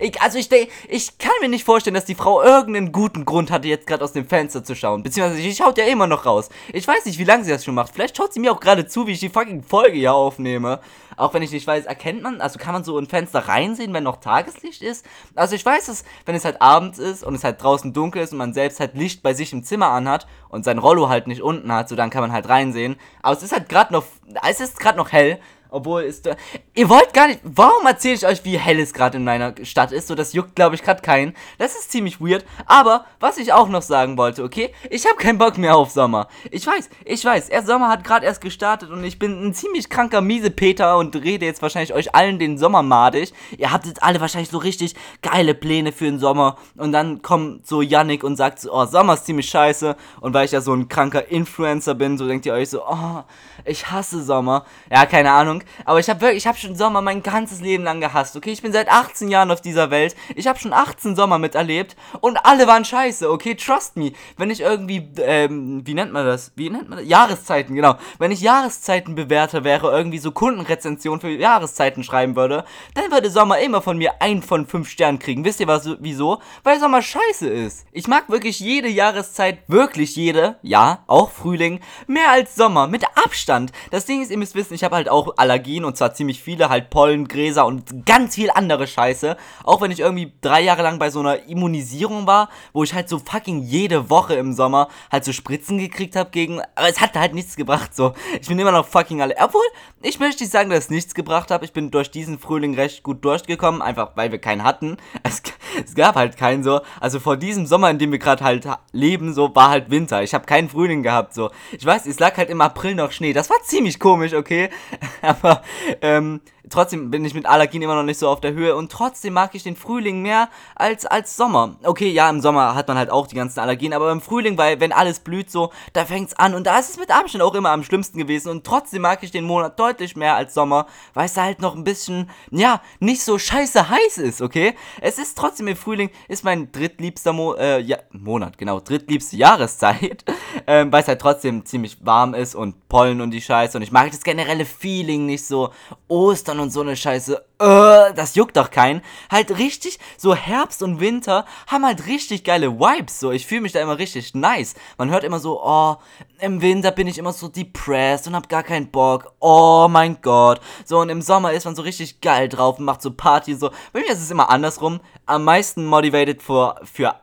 ich, 0.00 0.22
also 0.22 0.38
ich 0.38 0.48
denke, 0.48 0.70
ich 0.88 1.18
kann 1.18 1.32
mir 1.40 1.48
nicht 1.48 1.64
vorstellen, 1.64 1.94
dass 1.94 2.04
die 2.04 2.14
Frau 2.14 2.42
irgendeinen 2.42 2.92
guten 2.92 3.24
Grund 3.24 3.50
hatte, 3.50 3.66
jetzt 3.66 3.88
gerade 3.88 4.04
aus 4.04 4.12
dem 4.12 4.26
Fenster 4.26 4.62
zu 4.62 4.76
schauen. 4.76 5.02
Beziehungsweise, 5.02 5.42
sie 5.42 5.54
schaut 5.54 5.78
ja 5.78 5.84
immer 5.84 6.06
noch 6.06 6.26
raus. 6.26 6.48
Ich 6.72 6.86
weiß 6.86 7.06
nicht, 7.06 7.18
wie 7.18 7.24
lange 7.24 7.44
sie 7.44 7.50
das 7.50 7.64
schon 7.64 7.74
macht. 7.74 7.92
Vielleicht 7.92 8.16
schaut 8.16 8.32
sie 8.32 8.40
mir 8.40 8.52
auch 8.52 8.60
gerade 8.60 8.86
zu, 8.86 9.06
wie 9.08 9.12
ich 9.12 9.20
die 9.20 9.30
fucking 9.30 9.64
Folge 9.64 9.98
hier 9.98 10.14
aufnehme. 10.14 10.78
Auch 11.16 11.34
wenn 11.34 11.42
ich 11.42 11.52
nicht 11.52 11.66
weiß, 11.66 11.86
erkennt 11.86 12.22
man, 12.22 12.40
also 12.40 12.58
kann 12.58 12.72
man 12.72 12.84
so 12.84 12.98
ein 12.98 13.06
Fenster 13.06 13.40
reinsehen, 13.40 13.92
wenn 13.92 14.04
noch 14.04 14.18
Tageslicht 14.18 14.82
ist? 14.82 15.06
Also 15.34 15.54
ich 15.54 15.64
weiß 15.64 15.88
es, 15.88 16.04
wenn 16.26 16.34
es 16.34 16.44
halt 16.44 16.60
abends 16.60 16.98
ist 16.98 17.24
und 17.24 17.34
es 17.34 17.44
halt 17.44 17.62
draußen 17.62 17.92
dunkel 17.92 18.22
ist 18.22 18.32
und 18.32 18.38
man 18.38 18.54
selbst 18.54 18.80
halt 18.80 18.94
Licht 18.94 19.22
bei 19.22 19.34
sich 19.34 19.52
im 19.52 19.64
Zimmer 19.64 19.88
anhat 19.88 20.26
und 20.48 20.64
sein 20.64 20.78
Rollo 20.78 21.08
halt 21.08 21.26
nicht 21.26 21.42
unten 21.42 21.72
hat, 21.72 21.88
so 21.88 21.96
dann 21.96 22.10
kann 22.10 22.22
man 22.22 22.32
halt 22.32 22.48
reinsehen. 22.48 22.96
Aber 23.22 23.36
es 23.36 23.42
ist 23.42 23.52
halt 23.52 23.68
gerade 23.68 23.92
noch, 23.92 24.04
es 24.48 24.60
ist 24.60 24.80
gerade 24.80 24.98
noch 24.98 25.12
hell 25.12 25.38
obwohl 25.74 26.02
ist. 26.02 26.28
Ihr 26.74 26.88
wollt 26.88 27.12
gar 27.12 27.26
nicht. 27.26 27.40
Warum 27.42 27.86
erzähle 27.86 28.14
ich 28.14 28.26
euch, 28.26 28.44
wie 28.44 28.58
hell 28.58 28.78
es 28.78 28.94
gerade 28.94 29.16
in 29.16 29.24
meiner 29.24 29.54
Stadt 29.64 29.92
ist? 29.92 30.08
So, 30.08 30.14
das 30.14 30.32
juckt, 30.32 30.54
glaube 30.54 30.74
ich, 30.74 30.82
gerade 30.82 31.02
keinen. 31.02 31.34
Das 31.58 31.74
ist 31.74 31.90
ziemlich 31.90 32.20
weird. 32.20 32.44
Aber, 32.66 33.04
was 33.20 33.38
ich 33.38 33.52
auch 33.52 33.68
noch 33.68 33.82
sagen 33.82 34.16
wollte, 34.16 34.44
okay? 34.44 34.72
Ich 34.90 35.06
habe 35.06 35.16
keinen 35.16 35.38
Bock 35.38 35.58
mehr 35.58 35.76
auf 35.76 35.90
Sommer. 35.90 36.28
Ich 36.50 36.66
weiß, 36.66 36.88
ich 37.04 37.24
weiß. 37.24 37.48
Der 37.48 37.64
Sommer 37.64 37.88
hat 37.88 38.04
gerade 38.04 38.24
erst 38.24 38.40
gestartet 38.40 38.90
und 38.90 39.02
ich 39.04 39.18
bin 39.18 39.46
ein 39.46 39.54
ziemlich 39.54 39.90
kranker 39.90 40.20
Miesepeter 40.20 40.96
und 40.96 41.14
rede 41.16 41.46
jetzt 41.46 41.62
wahrscheinlich 41.62 41.92
euch 41.92 42.14
allen 42.14 42.38
den 42.38 42.56
Sommer 42.56 42.82
madig. 42.82 43.32
Ihr 43.58 43.72
habt 43.72 43.86
jetzt 43.86 44.02
alle 44.02 44.20
wahrscheinlich 44.20 44.50
so 44.50 44.58
richtig 44.58 44.94
geile 45.22 45.54
Pläne 45.54 45.92
für 45.92 46.04
den 46.04 46.18
Sommer. 46.20 46.56
Und 46.76 46.92
dann 46.92 47.22
kommt 47.22 47.66
so 47.66 47.82
Yannick 47.82 48.22
und 48.22 48.36
sagt 48.36 48.60
so, 48.60 48.72
oh, 48.72 48.86
Sommer 48.86 49.14
ist 49.14 49.26
ziemlich 49.26 49.48
scheiße. 49.48 49.96
Und 50.20 50.34
weil 50.34 50.44
ich 50.44 50.52
ja 50.52 50.60
so 50.60 50.72
ein 50.72 50.88
kranker 50.88 51.28
Influencer 51.28 51.94
bin, 51.94 52.16
so 52.16 52.28
denkt 52.28 52.46
ihr 52.46 52.54
euch 52.54 52.70
so, 52.70 52.82
oh, 52.86 53.24
ich 53.64 53.90
hasse 53.90 54.22
Sommer. 54.22 54.64
Ja, 54.90 55.06
keine 55.06 55.32
Ahnung. 55.32 55.63
Aber 55.84 56.00
ich 56.00 56.08
habe 56.08 56.20
wirklich, 56.20 56.38
ich 56.38 56.46
habe 56.46 56.58
schon 56.58 56.76
Sommer 56.76 57.02
mein 57.02 57.22
ganzes 57.22 57.60
Leben 57.60 57.84
lang 57.84 58.00
gehasst, 58.00 58.36
okay? 58.36 58.50
Ich 58.50 58.62
bin 58.62 58.72
seit 58.72 58.90
18 58.90 59.28
Jahren 59.28 59.50
auf 59.50 59.60
dieser 59.60 59.90
Welt. 59.90 60.14
Ich 60.34 60.46
habe 60.46 60.58
schon 60.58 60.72
18 60.72 61.16
Sommer 61.16 61.38
miterlebt 61.38 61.96
und 62.20 62.38
alle 62.44 62.66
waren 62.66 62.84
scheiße, 62.84 63.30
okay? 63.30 63.54
Trust 63.54 63.96
me. 63.96 64.12
Wenn 64.36 64.50
ich 64.50 64.60
irgendwie, 64.60 65.08
ähm, 65.18 65.82
wie 65.86 65.94
nennt 65.94 66.12
man 66.12 66.26
das? 66.26 66.52
Wie 66.56 66.70
nennt 66.70 66.88
man 66.88 66.98
das? 66.98 67.08
Jahreszeiten, 67.08 67.74
genau. 67.74 67.96
Wenn 68.18 68.30
ich 68.30 68.40
Jahreszeitenbewerter 68.40 69.64
wäre, 69.64 69.90
irgendwie 69.90 70.18
so 70.18 70.32
Kundenrezension 70.32 71.20
für 71.20 71.30
Jahreszeiten 71.30 72.04
schreiben 72.04 72.36
würde, 72.36 72.64
dann 72.94 73.10
würde 73.10 73.30
Sommer 73.30 73.58
immer 73.58 73.82
von 73.82 73.98
mir 73.98 74.20
ein 74.20 74.42
von 74.42 74.66
fünf 74.66 74.88
Sternen 74.88 75.18
kriegen. 75.18 75.44
Wisst 75.44 75.60
ihr 75.60 75.66
was, 75.66 75.88
wieso? 76.00 76.40
Weil 76.62 76.80
Sommer 76.80 77.02
scheiße 77.02 77.48
ist. 77.48 77.86
Ich 77.92 78.08
mag 78.08 78.28
wirklich 78.28 78.60
jede 78.60 78.88
Jahreszeit, 78.88 79.58
wirklich 79.68 80.16
jede, 80.16 80.56
ja, 80.62 81.04
auch 81.06 81.30
Frühling, 81.30 81.80
mehr 82.06 82.30
als 82.30 82.54
Sommer, 82.54 82.86
mit 82.86 83.04
Abstand. 83.16 83.72
Das 83.90 84.06
Ding 84.06 84.22
ist, 84.22 84.30
ihr 84.30 84.38
müsst 84.38 84.54
wissen, 84.54 84.74
ich 84.74 84.84
habe 84.84 84.96
halt 84.96 85.08
auch 85.08 85.36
Allergien 85.44 85.84
und 85.84 85.96
zwar 85.96 86.14
ziemlich 86.14 86.42
viele, 86.42 86.68
halt 86.68 86.90
Pollen, 86.90 87.28
Gräser 87.28 87.66
und 87.66 88.06
ganz 88.06 88.34
viel 88.34 88.50
andere 88.50 88.86
Scheiße. 88.86 89.36
Auch 89.62 89.80
wenn 89.80 89.90
ich 89.90 90.00
irgendwie 90.00 90.32
drei 90.40 90.62
Jahre 90.62 90.82
lang 90.82 90.98
bei 90.98 91.10
so 91.10 91.20
einer 91.20 91.46
Immunisierung 91.48 92.26
war, 92.26 92.48
wo 92.72 92.82
ich 92.82 92.94
halt 92.94 93.08
so 93.08 93.18
fucking 93.18 93.60
jede 93.62 94.10
Woche 94.10 94.34
im 94.34 94.52
Sommer 94.54 94.88
halt 95.12 95.24
so 95.24 95.32
Spritzen 95.32 95.78
gekriegt 95.78 96.16
habe 96.16 96.30
gegen, 96.30 96.60
aber 96.74 96.88
es 96.88 97.00
hat 97.00 97.14
halt 97.14 97.34
nichts 97.34 97.56
gebracht, 97.56 97.94
so. 97.94 98.14
Ich 98.40 98.48
bin 98.48 98.58
immer 98.58 98.72
noch 98.72 98.86
fucking 98.86 99.20
alle, 99.20 99.34
obwohl, 99.38 99.64
ich 100.02 100.18
möchte 100.18 100.42
nicht 100.42 100.52
sagen, 100.52 100.70
dass 100.70 100.84
es 100.84 100.90
nichts 100.90 101.14
gebracht 101.14 101.50
hat. 101.50 101.62
Ich 101.62 101.72
bin 101.72 101.90
durch 101.90 102.10
diesen 102.10 102.38
Frühling 102.38 102.74
recht 102.74 103.02
gut 103.02 103.24
durchgekommen, 103.24 103.82
einfach 103.82 104.12
weil 104.14 104.32
wir 104.32 104.38
keinen 104.38 104.64
hatten. 104.64 104.96
Es, 105.22 105.42
es 105.84 105.94
gab 105.94 106.16
halt 106.16 106.36
keinen 106.36 106.62
so. 106.62 106.80
Also 107.00 107.20
vor 107.20 107.36
diesem 107.36 107.66
Sommer, 107.66 107.90
in 107.90 107.98
dem 107.98 108.12
wir 108.12 108.18
gerade 108.18 108.44
halt 108.44 108.66
leben, 108.92 109.34
so 109.34 109.54
war 109.54 109.70
halt 109.70 109.90
Winter. 109.90 110.22
Ich 110.22 110.34
habe 110.34 110.46
keinen 110.46 110.68
Frühling 110.68 111.02
gehabt, 111.02 111.34
so. 111.34 111.50
Ich 111.72 111.84
weiß, 111.84 112.06
es 112.06 112.18
lag 112.18 112.36
halt 112.36 112.50
im 112.50 112.60
April 112.60 112.94
noch 112.94 113.12
Schnee. 113.12 113.32
Das 113.32 113.50
war 113.50 113.56
ziemlich 113.62 113.98
komisch, 113.98 114.34
okay? 114.34 114.70
Aber 115.22 115.62
ähm, 116.02 116.40
trotzdem 116.70 117.10
bin 117.10 117.24
ich 117.24 117.34
mit 117.34 117.46
Allergien 117.46 117.82
immer 117.82 117.94
noch 117.94 118.02
nicht 118.02 118.18
so 118.18 118.28
auf 118.28 118.40
der 118.40 118.52
Höhe 118.52 118.74
und 118.76 118.90
trotzdem 118.90 119.34
mag 119.34 119.54
ich 119.54 119.62
den 119.62 119.76
Frühling 119.76 120.22
mehr 120.22 120.48
als, 120.74 121.06
als 121.06 121.36
Sommer. 121.36 121.76
Okay, 121.82 122.10
ja, 122.10 122.28
im 122.30 122.40
Sommer 122.40 122.74
hat 122.74 122.88
man 122.88 122.96
halt 122.96 123.10
auch 123.10 123.26
die 123.26 123.36
ganzen 123.36 123.60
Allergien, 123.60 123.92
aber 123.92 124.10
im 124.10 124.20
Frühling, 124.20 124.56
weil 124.58 124.80
wenn 124.80 124.92
alles 124.92 125.20
blüht 125.20 125.50
so, 125.50 125.72
da 125.92 126.04
fängt's 126.04 126.34
an 126.34 126.54
und 126.54 126.66
da 126.66 126.78
ist 126.78 126.90
es 126.90 126.98
mit 126.98 127.10
Abstand 127.10 127.42
auch 127.42 127.54
immer 127.54 127.70
am 127.70 127.84
schlimmsten 127.84 128.18
gewesen 128.18 128.48
und 128.50 128.64
trotzdem 128.64 129.02
mag 129.02 129.22
ich 129.22 129.30
den 129.30 129.44
Monat 129.44 129.78
deutlich 129.78 130.16
mehr 130.16 130.36
als 130.36 130.54
Sommer, 130.54 130.86
weil 131.12 131.26
es 131.26 131.36
halt 131.36 131.60
noch 131.60 131.74
ein 131.74 131.84
bisschen, 131.84 132.30
ja, 132.50 132.80
nicht 133.00 133.22
so 133.22 133.38
scheiße 133.38 133.88
heiß 133.88 134.18
ist, 134.18 134.40
okay? 134.40 134.74
Es 135.00 135.18
ist 135.18 135.36
trotzdem 135.36 135.68
im 135.68 135.76
Frühling, 135.76 136.10
ist 136.28 136.44
mein 136.44 136.72
drittliebster 136.72 137.32
Mo 137.32 137.54
äh, 137.54 137.80
ja, 137.80 137.98
Monat, 138.12 138.58
genau, 138.58 138.80
drittliebste 138.80 139.36
Jahreszeit, 139.36 140.24
ähm, 140.66 140.90
weil 140.92 141.02
es 141.02 141.08
halt 141.08 141.20
trotzdem 141.20 141.64
ziemlich 141.64 142.04
warm 142.04 142.34
ist 142.34 142.54
und 142.54 142.88
Pollen 142.88 143.20
und 143.20 143.30
die 143.30 143.40
Scheiße 143.40 143.76
und 143.76 143.82
ich 143.82 143.92
mag 143.92 144.10
das 144.10 144.22
generelle 144.22 144.64
Feeling 144.64 145.26
nicht 145.26 145.46
so. 145.46 145.70
Ostern 146.08 146.53
und 146.60 146.70
so 146.70 146.80
eine 146.80 146.96
Scheiße, 146.96 147.36
äh, 147.58 148.14
das 148.14 148.34
juckt 148.34 148.56
doch 148.56 148.70
keinen. 148.70 149.02
Halt 149.30 149.58
richtig, 149.58 149.98
so 150.16 150.34
Herbst 150.34 150.82
und 150.82 151.00
Winter 151.00 151.44
haben 151.66 151.84
halt 151.84 152.06
richtig 152.06 152.44
geile 152.44 152.78
Vibes, 152.78 153.20
so. 153.20 153.30
Ich 153.30 153.46
fühle 153.46 153.62
mich 153.62 153.72
da 153.72 153.80
immer 153.80 153.98
richtig 153.98 154.34
nice. 154.34 154.74
Man 154.98 155.10
hört 155.10 155.24
immer 155.24 155.38
so, 155.38 155.62
oh, 155.62 155.96
im 156.40 156.60
Winter 156.62 156.90
bin 156.90 157.06
ich 157.06 157.18
immer 157.18 157.32
so 157.32 157.48
depressed 157.48 158.26
und 158.26 158.36
hab 158.36 158.48
gar 158.48 158.62
keinen 158.62 158.90
Bock. 158.90 159.32
Oh 159.40 159.86
mein 159.88 160.18
Gott. 160.20 160.60
So, 160.84 160.98
und 160.98 161.08
im 161.08 161.22
Sommer 161.22 161.52
ist 161.52 161.64
man 161.64 161.76
so 161.76 161.82
richtig 161.82 162.20
geil 162.20 162.48
drauf 162.48 162.78
und 162.78 162.84
macht 162.84 163.02
so 163.02 163.10
Party 163.10 163.54
so. 163.54 163.70
Bei 163.92 164.00
mir 164.00 164.10
ist 164.10 164.22
es 164.22 164.30
immer 164.30 164.50
andersrum. 164.50 165.00
Am 165.26 165.44
meisten 165.44 165.86
motivated 165.86 166.42
für, 166.42 166.76
für 166.84 167.14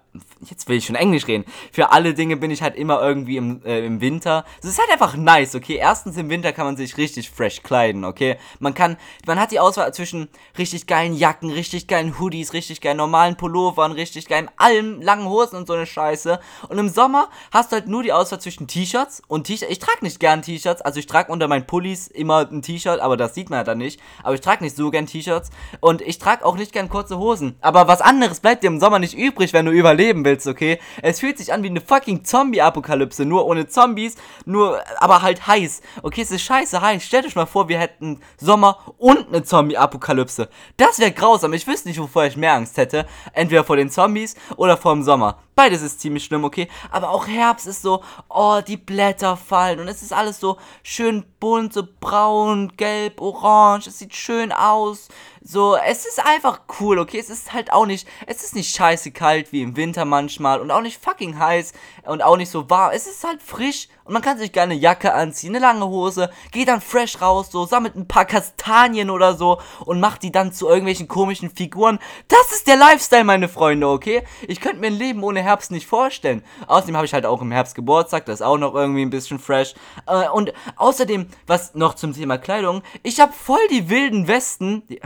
jetzt 0.49 0.67
will 0.67 0.77
ich 0.77 0.85
schon 0.85 0.95
Englisch 0.95 1.27
reden. 1.27 1.45
Für 1.71 1.91
alle 1.91 2.13
Dinge 2.13 2.37
bin 2.37 2.51
ich 2.51 2.61
halt 2.61 2.75
immer 2.75 3.01
irgendwie 3.01 3.37
im, 3.37 3.63
äh, 3.65 3.85
im 3.85 4.01
Winter. 4.01 4.45
Es 4.61 4.69
ist 4.69 4.79
halt 4.79 4.91
einfach 4.91 5.15
nice, 5.15 5.55
okay? 5.55 5.75
Erstens 5.75 6.17
im 6.17 6.29
Winter 6.29 6.51
kann 6.53 6.65
man 6.65 6.77
sich 6.77 6.97
richtig 6.97 7.29
fresh 7.29 7.63
kleiden, 7.63 8.05
okay? 8.05 8.37
Man 8.59 8.73
kann, 8.73 8.97
man 9.25 9.39
hat 9.39 9.51
die 9.51 9.59
Auswahl 9.59 9.93
zwischen 9.93 10.29
richtig 10.57 10.87
geilen 10.87 11.13
Jacken, 11.13 11.51
richtig 11.51 11.87
geilen 11.87 12.19
Hoodies, 12.19 12.53
richtig 12.53 12.81
geilen 12.81 12.97
normalen 12.97 13.35
Pullovern, 13.35 13.91
richtig 13.91 14.27
geilen 14.27 14.49
allem, 14.57 15.01
langen 15.01 15.27
Hosen 15.27 15.57
und 15.57 15.67
so 15.67 15.73
eine 15.73 15.85
Scheiße. 15.85 16.39
Und 16.69 16.77
im 16.77 16.89
Sommer 16.89 17.29
hast 17.51 17.71
du 17.71 17.75
halt 17.75 17.87
nur 17.87 18.03
die 18.03 18.13
Auswahl 18.13 18.41
zwischen 18.41 18.67
T-Shirts 18.67 19.21
und 19.27 19.45
T-Shirts. 19.45 19.71
Ich 19.71 19.79
trage 19.79 19.99
nicht 20.01 20.19
gern 20.19 20.41
T-Shirts, 20.41 20.81
also 20.81 20.99
ich 20.99 21.07
trage 21.07 21.31
unter 21.31 21.47
meinen 21.47 21.67
Pullis 21.67 22.07
immer 22.07 22.47
ein 22.51 22.61
T-Shirt, 22.61 22.99
aber 22.99 23.17
das 23.17 23.35
sieht 23.35 23.49
man 23.49 23.59
ja 23.59 23.63
dann 23.63 23.77
nicht. 23.77 23.99
Aber 24.23 24.33
ich 24.33 24.41
trage 24.41 24.63
nicht 24.63 24.75
so 24.75 24.89
gern 24.89 25.05
T-Shirts 25.05 25.49
und 25.79 26.01
ich 26.01 26.17
trage 26.17 26.45
auch 26.45 26.55
nicht 26.55 26.71
gern 26.71 26.89
kurze 26.89 27.17
Hosen. 27.17 27.55
Aber 27.61 27.87
was 27.87 28.01
anderes 28.01 28.39
bleibt 28.39 28.63
dir 28.63 28.67
im 28.67 28.79
Sommer 28.79 28.99
nicht 28.99 29.17
übrig, 29.17 29.53
wenn 29.53 29.65
du 29.65 29.71
überleben 29.71 30.25
willst 30.25 30.30
willst, 30.31 30.47
okay? 30.47 30.79
Es 31.01 31.19
fühlt 31.19 31.37
sich 31.37 31.53
an 31.53 31.63
wie 31.63 31.69
eine 31.69 31.81
fucking 31.81 32.23
Zombie-Apokalypse, 32.23 33.25
nur 33.25 33.45
ohne 33.45 33.67
Zombies, 33.67 34.15
nur, 34.45 34.81
aber 34.97 35.21
halt 35.21 35.45
heiß. 35.45 35.81
Okay, 36.01 36.21
es 36.21 36.31
ist 36.31 36.43
scheiße 36.43 36.81
heiß. 36.81 37.03
Stellt 37.03 37.25
euch 37.25 37.35
mal 37.35 37.45
vor, 37.45 37.67
wir 37.67 37.79
hätten 37.79 38.21
Sommer 38.37 38.77
und 38.97 39.27
eine 39.27 39.43
Zombie-Apokalypse. 39.43 40.49
Das 40.77 40.99
wäre 40.99 41.11
grausam. 41.11 41.53
Ich 41.53 41.67
wüsste 41.67 41.89
nicht, 41.89 41.99
wovor 41.99 42.25
ich 42.25 42.37
mehr 42.37 42.53
Angst 42.53 42.77
hätte. 42.77 43.05
Entweder 43.33 43.63
vor 43.63 43.75
den 43.75 43.89
Zombies 43.89 44.35
oder 44.55 44.77
vor 44.77 44.93
dem 44.93 45.03
Sommer. 45.03 45.39
Beides 45.53 45.81
ist 45.81 45.99
ziemlich 45.99 46.23
schlimm, 46.23 46.45
okay? 46.45 46.67
Aber 46.91 47.09
auch 47.09 47.27
Herbst 47.27 47.67
ist 47.67 47.81
so, 47.81 48.01
oh, 48.29 48.61
die 48.65 48.77
Blätter 48.77 49.35
fallen 49.35 49.79
und 49.79 49.87
es 49.89 50.01
ist 50.01 50.13
alles 50.13 50.39
so 50.39 50.57
schön 50.81 51.25
bunt, 51.39 51.73
so 51.73 51.83
braun, 51.99 52.71
gelb, 52.77 53.19
orange. 53.19 53.87
Es 53.87 53.99
sieht 53.99 54.15
schön 54.15 54.51
aus. 54.51 55.09
So, 55.43 55.75
es 55.75 56.05
ist 56.05 56.23
einfach 56.23 56.61
cool, 56.79 56.99
okay? 56.99 57.17
Es 57.17 57.31
ist 57.31 57.51
halt 57.51 57.73
auch 57.73 57.87
nicht, 57.87 58.07
es 58.27 58.43
ist 58.43 58.53
nicht 58.53 58.75
scheiße 58.75 59.09
kalt 59.09 59.51
wie 59.51 59.63
im 59.63 59.75
Winter 59.75 60.05
manchmal 60.05 60.61
und 60.61 60.69
auch 60.69 60.81
nicht 60.81 61.03
fucking 61.03 61.39
heiß 61.39 61.73
und 62.03 62.21
auch 62.21 62.37
nicht 62.37 62.51
so 62.51 62.69
warm. 62.69 62.91
Es 62.93 63.07
ist 63.07 63.23
halt 63.23 63.41
frisch 63.41 63.87
und 64.03 64.13
man 64.13 64.21
kann 64.21 64.37
sich 64.37 64.51
gerne 64.51 64.73
eine 64.73 64.81
Jacke 64.81 65.15
anziehen, 65.15 65.55
eine 65.55 65.65
lange 65.65 65.87
Hose, 65.87 66.29
geht 66.51 66.67
dann 66.67 66.79
fresh 66.79 67.21
raus, 67.21 67.49
so, 67.49 67.65
sammelt 67.65 67.95
ein 67.95 68.07
paar 68.07 68.25
Kastanien 68.25 69.09
oder 69.09 69.33
so 69.33 69.59
und 69.83 69.99
macht 69.99 70.21
die 70.21 70.31
dann 70.31 70.53
zu 70.53 70.67
irgendwelchen 70.67 71.07
komischen 71.07 71.49
Figuren. 71.49 71.97
Das 72.27 72.51
ist 72.51 72.67
der 72.67 72.77
Lifestyle, 72.77 73.23
meine 73.23 73.49
Freunde, 73.49 73.87
okay? 73.87 74.21
Ich 74.47 74.61
könnte 74.61 74.77
mir 74.77 74.87
ein 74.87 74.93
Leben 74.93 75.23
ohne 75.23 75.41
Herbst 75.41 75.71
nicht 75.71 75.87
vorstellen. 75.87 76.43
Außerdem 76.67 76.95
habe 76.95 77.07
ich 77.07 77.15
halt 77.15 77.25
auch 77.25 77.41
im 77.41 77.51
Herbst 77.51 77.73
Geburtstag, 77.73 78.27
das 78.27 78.41
ist 78.41 78.45
auch 78.45 78.59
noch 78.59 78.75
irgendwie 78.75 79.01
ein 79.01 79.09
bisschen 79.09 79.39
fresh. 79.39 79.73
Äh, 80.05 80.29
und 80.29 80.53
außerdem, 80.75 81.25
was 81.47 81.73
noch 81.73 81.95
zum 81.95 82.13
Thema 82.13 82.37
Kleidung, 82.37 82.83
ich 83.01 83.19
habe 83.19 83.33
voll 83.33 83.67
die 83.71 83.89
wilden 83.89 84.27
Westen. 84.27 84.83
Die 84.87 85.01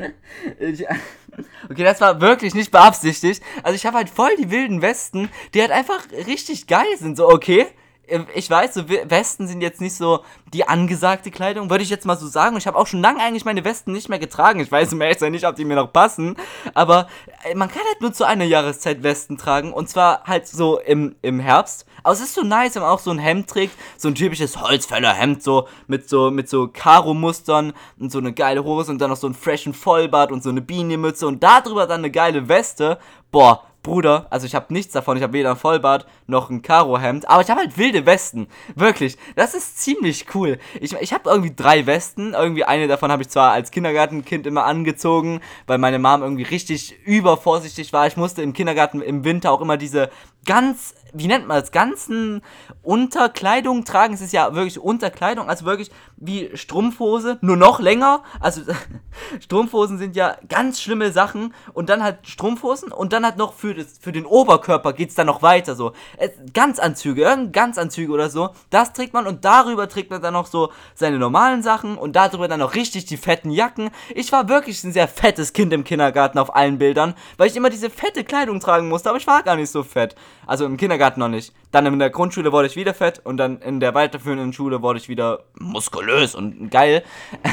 okay, 1.70 1.84
das 1.84 2.00
war 2.00 2.20
wirklich 2.20 2.54
nicht 2.54 2.70
beabsichtigt. 2.70 3.42
Also 3.62 3.76
ich 3.76 3.86
habe 3.86 3.96
halt 3.96 4.10
voll 4.10 4.34
die 4.36 4.50
wilden 4.50 4.82
Westen, 4.82 5.28
die 5.54 5.60
halt 5.60 5.70
einfach 5.70 6.00
richtig 6.26 6.66
geil 6.66 6.96
sind. 6.98 7.16
So, 7.16 7.28
okay, 7.28 7.66
ich 8.34 8.50
weiß, 8.50 8.74
so 8.74 8.88
Westen 8.88 9.46
sind 9.46 9.60
jetzt 9.60 9.80
nicht 9.80 9.94
so 9.94 10.24
die 10.52 10.66
angesagte 10.66 11.30
Kleidung, 11.30 11.70
würde 11.70 11.84
ich 11.84 11.90
jetzt 11.90 12.06
mal 12.06 12.16
so 12.16 12.26
sagen. 12.26 12.56
Ich 12.56 12.66
habe 12.66 12.76
auch 12.76 12.86
schon 12.86 13.00
lange 13.00 13.20
eigentlich 13.20 13.44
meine 13.44 13.64
Westen 13.64 13.92
nicht 13.92 14.08
mehr 14.08 14.18
getragen. 14.18 14.60
Ich 14.60 14.70
weiß 14.70 14.92
im 14.92 15.00
Ehrlich 15.00 15.20
nicht, 15.20 15.46
ob 15.46 15.56
die 15.56 15.64
mir 15.64 15.76
noch 15.76 15.92
passen. 15.92 16.36
Aber 16.74 17.08
äh, 17.44 17.54
man 17.54 17.68
kann 17.68 17.82
halt 17.86 18.00
nur 18.00 18.12
zu 18.12 18.24
einer 18.24 18.44
Jahreszeit 18.44 19.02
Westen 19.02 19.38
tragen. 19.38 19.72
Und 19.72 19.88
zwar 19.88 20.24
halt 20.24 20.46
so 20.48 20.78
im, 20.80 21.14
im 21.22 21.40
Herbst. 21.40 21.86
Aber 22.02 22.14
es 22.14 22.20
ist 22.20 22.34
so 22.34 22.42
nice, 22.42 22.74
wenn 22.74 22.82
man 22.82 22.90
auch 22.90 22.98
so 22.98 23.10
ein 23.10 23.18
Hemd 23.18 23.48
trägt. 23.48 23.74
So 23.96 24.08
ein 24.08 24.14
typisches 24.14 24.60
Holzfällerhemd, 24.60 25.42
so 25.42 25.68
mit 25.86 26.08
so, 26.08 26.30
mit 26.30 26.48
so 26.48 26.68
Karo-Mustern 26.68 27.72
und 27.98 28.10
so 28.10 28.18
eine 28.18 28.32
geile 28.32 28.64
Hose 28.64 28.90
und 28.90 28.98
dann 29.00 29.10
noch 29.10 29.16
so 29.16 29.26
ein 29.26 29.34
freshen 29.34 29.74
Vollbart 29.74 30.32
und 30.32 30.42
so 30.42 30.50
eine 30.50 30.60
Bienenmütze 30.60 31.26
und 31.26 31.42
darüber 31.42 31.86
dann 31.86 32.00
eine 32.00 32.10
geile 32.10 32.48
Weste. 32.48 32.98
Boah, 33.30 33.64
Bruder, 33.82 34.26
also 34.28 34.46
ich 34.46 34.54
habe 34.54 34.72
nichts 34.72 34.92
davon. 34.92 35.16
Ich 35.16 35.22
habe 35.22 35.32
weder 35.32 35.50
ein 35.50 35.56
Vollbart 35.56 36.06
noch 36.26 36.50
ein 36.50 36.60
Karohemd. 36.60 37.28
Aber 37.28 37.40
ich 37.40 37.48
habe 37.48 37.60
halt 37.60 37.78
wilde 37.78 38.04
Westen. 38.04 38.46
Wirklich. 38.74 39.16
Das 39.36 39.54
ist 39.54 39.78
ziemlich 39.78 40.26
cool. 40.34 40.58
Ich, 40.80 40.92
ich 40.92 41.12
habe 41.14 41.30
irgendwie 41.30 41.54
drei 41.54 41.86
Westen. 41.86 42.34
Irgendwie 42.34 42.64
eine 42.64 42.88
davon 42.88 43.10
habe 43.10 43.22
ich 43.22 43.30
zwar 43.30 43.52
als 43.52 43.70
Kindergartenkind 43.70 44.46
immer 44.46 44.64
angezogen, 44.64 45.40
weil 45.66 45.78
meine 45.78 45.98
Mom 45.98 46.22
irgendwie 46.22 46.42
richtig 46.42 46.94
übervorsichtig 47.06 47.92
war. 47.94 48.06
Ich 48.06 48.18
musste 48.18 48.42
im 48.42 48.52
Kindergarten 48.52 49.00
im 49.00 49.24
Winter 49.24 49.50
auch 49.50 49.62
immer 49.62 49.78
diese 49.78 50.10
ganz, 50.46 50.94
wie 51.12 51.26
nennt 51.26 51.46
man 51.46 51.60
das, 51.60 51.72
ganzen 51.72 52.42
Unterkleidung 52.82 53.84
tragen. 53.84 54.14
Es 54.14 54.20
ist 54.20 54.32
ja 54.32 54.54
wirklich 54.54 54.78
Unterkleidung, 54.78 55.48
also 55.48 55.64
wirklich 55.64 55.90
wie 56.16 56.50
Strumpfhose, 56.54 57.38
nur 57.40 57.56
noch 57.56 57.80
länger. 57.80 58.22
Also 58.40 58.62
Strumpfhosen 59.40 59.98
sind 59.98 60.16
ja 60.16 60.36
ganz 60.48 60.80
schlimme 60.80 61.12
Sachen 61.12 61.54
und 61.72 61.88
dann 61.88 62.02
halt 62.02 62.26
Strumpfhosen 62.26 62.92
und 62.92 63.12
dann 63.12 63.24
halt 63.24 63.36
noch 63.36 63.52
für, 63.52 63.74
das, 63.74 63.98
für 64.00 64.12
den 64.12 64.26
Oberkörper 64.26 64.92
geht 64.92 65.10
es 65.10 65.14
dann 65.14 65.26
noch 65.26 65.42
weiter 65.42 65.74
so. 65.74 65.92
Ganzanzüge, 66.52 67.22
irgendein 67.22 67.52
Ganzanzüge 67.52 68.12
oder 68.12 68.30
so, 68.30 68.50
das 68.70 68.92
trägt 68.92 69.12
man 69.12 69.26
und 69.26 69.44
darüber 69.44 69.88
trägt 69.88 70.10
man 70.10 70.22
dann 70.22 70.34
noch 70.34 70.46
so 70.46 70.72
seine 70.94 71.18
normalen 71.18 71.62
Sachen 71.62 71.98
und 71.98 72.16
darüber 72.16 72.48
dann 72.48 72.60
noch 72.60 72.74
richtig 72.74 73.04
die 73.04 73.16
fetten 73.16 73.50
Jacken. 73.50 73.90
Ich 74.14 74.32
war 74.32 74.48
wirklich 74.48 74.82
ein 74.84 74.92
sehr 74.92 75.08
fettes 75.08 75.52
Kind 75.52 75.72
im 75.72 75.84
Kindergarten 75.84 76.38
auf 76.38 76.54
allen 76.54 76.78
Bildern, 76.78 77.14
weil 77.36 77.48
ich 77.48 77.56
immer 77.56 77.70
diese 77.70 77.90
fette 77.90 78.24
Kleidung 78.24 78.60
tragen 78.60 78.88
musste, 78.88 79.10
aber 79.10 79.18
ich 79.18 79.26
war 79.26 79.42
gar 79.42 79.56
nicht 79.56 79.70
so 79.70 79.82
fett. 79.82 80.14
Also 80.50 80.66
im 80.66 80.76
Kindergarten 80.76 81.20
noch 81.20 81.28
nicht. 81.28 81.54
Dann 81.70 81.86
in 81.86 82.00
der 82.00 82.10
Grundschule 82.10 82.50
wurde 82.50 82.66
ich 82.66 82.74
wieder 82.74 82.92
fett 82.92 83.20
und 83.22 83.36
dann 83.36 83.62
in 83.62 83.78
der 83.78 83.94
weiterführenden 83.94 84.52
Schule 84.52 84.82
wurde 84.82 84.98
ich 84.98 85.08
wieder 85.08 85.44
muskulös 85.54 86.34
und 86.34 86.72
geil. 86.72 87.04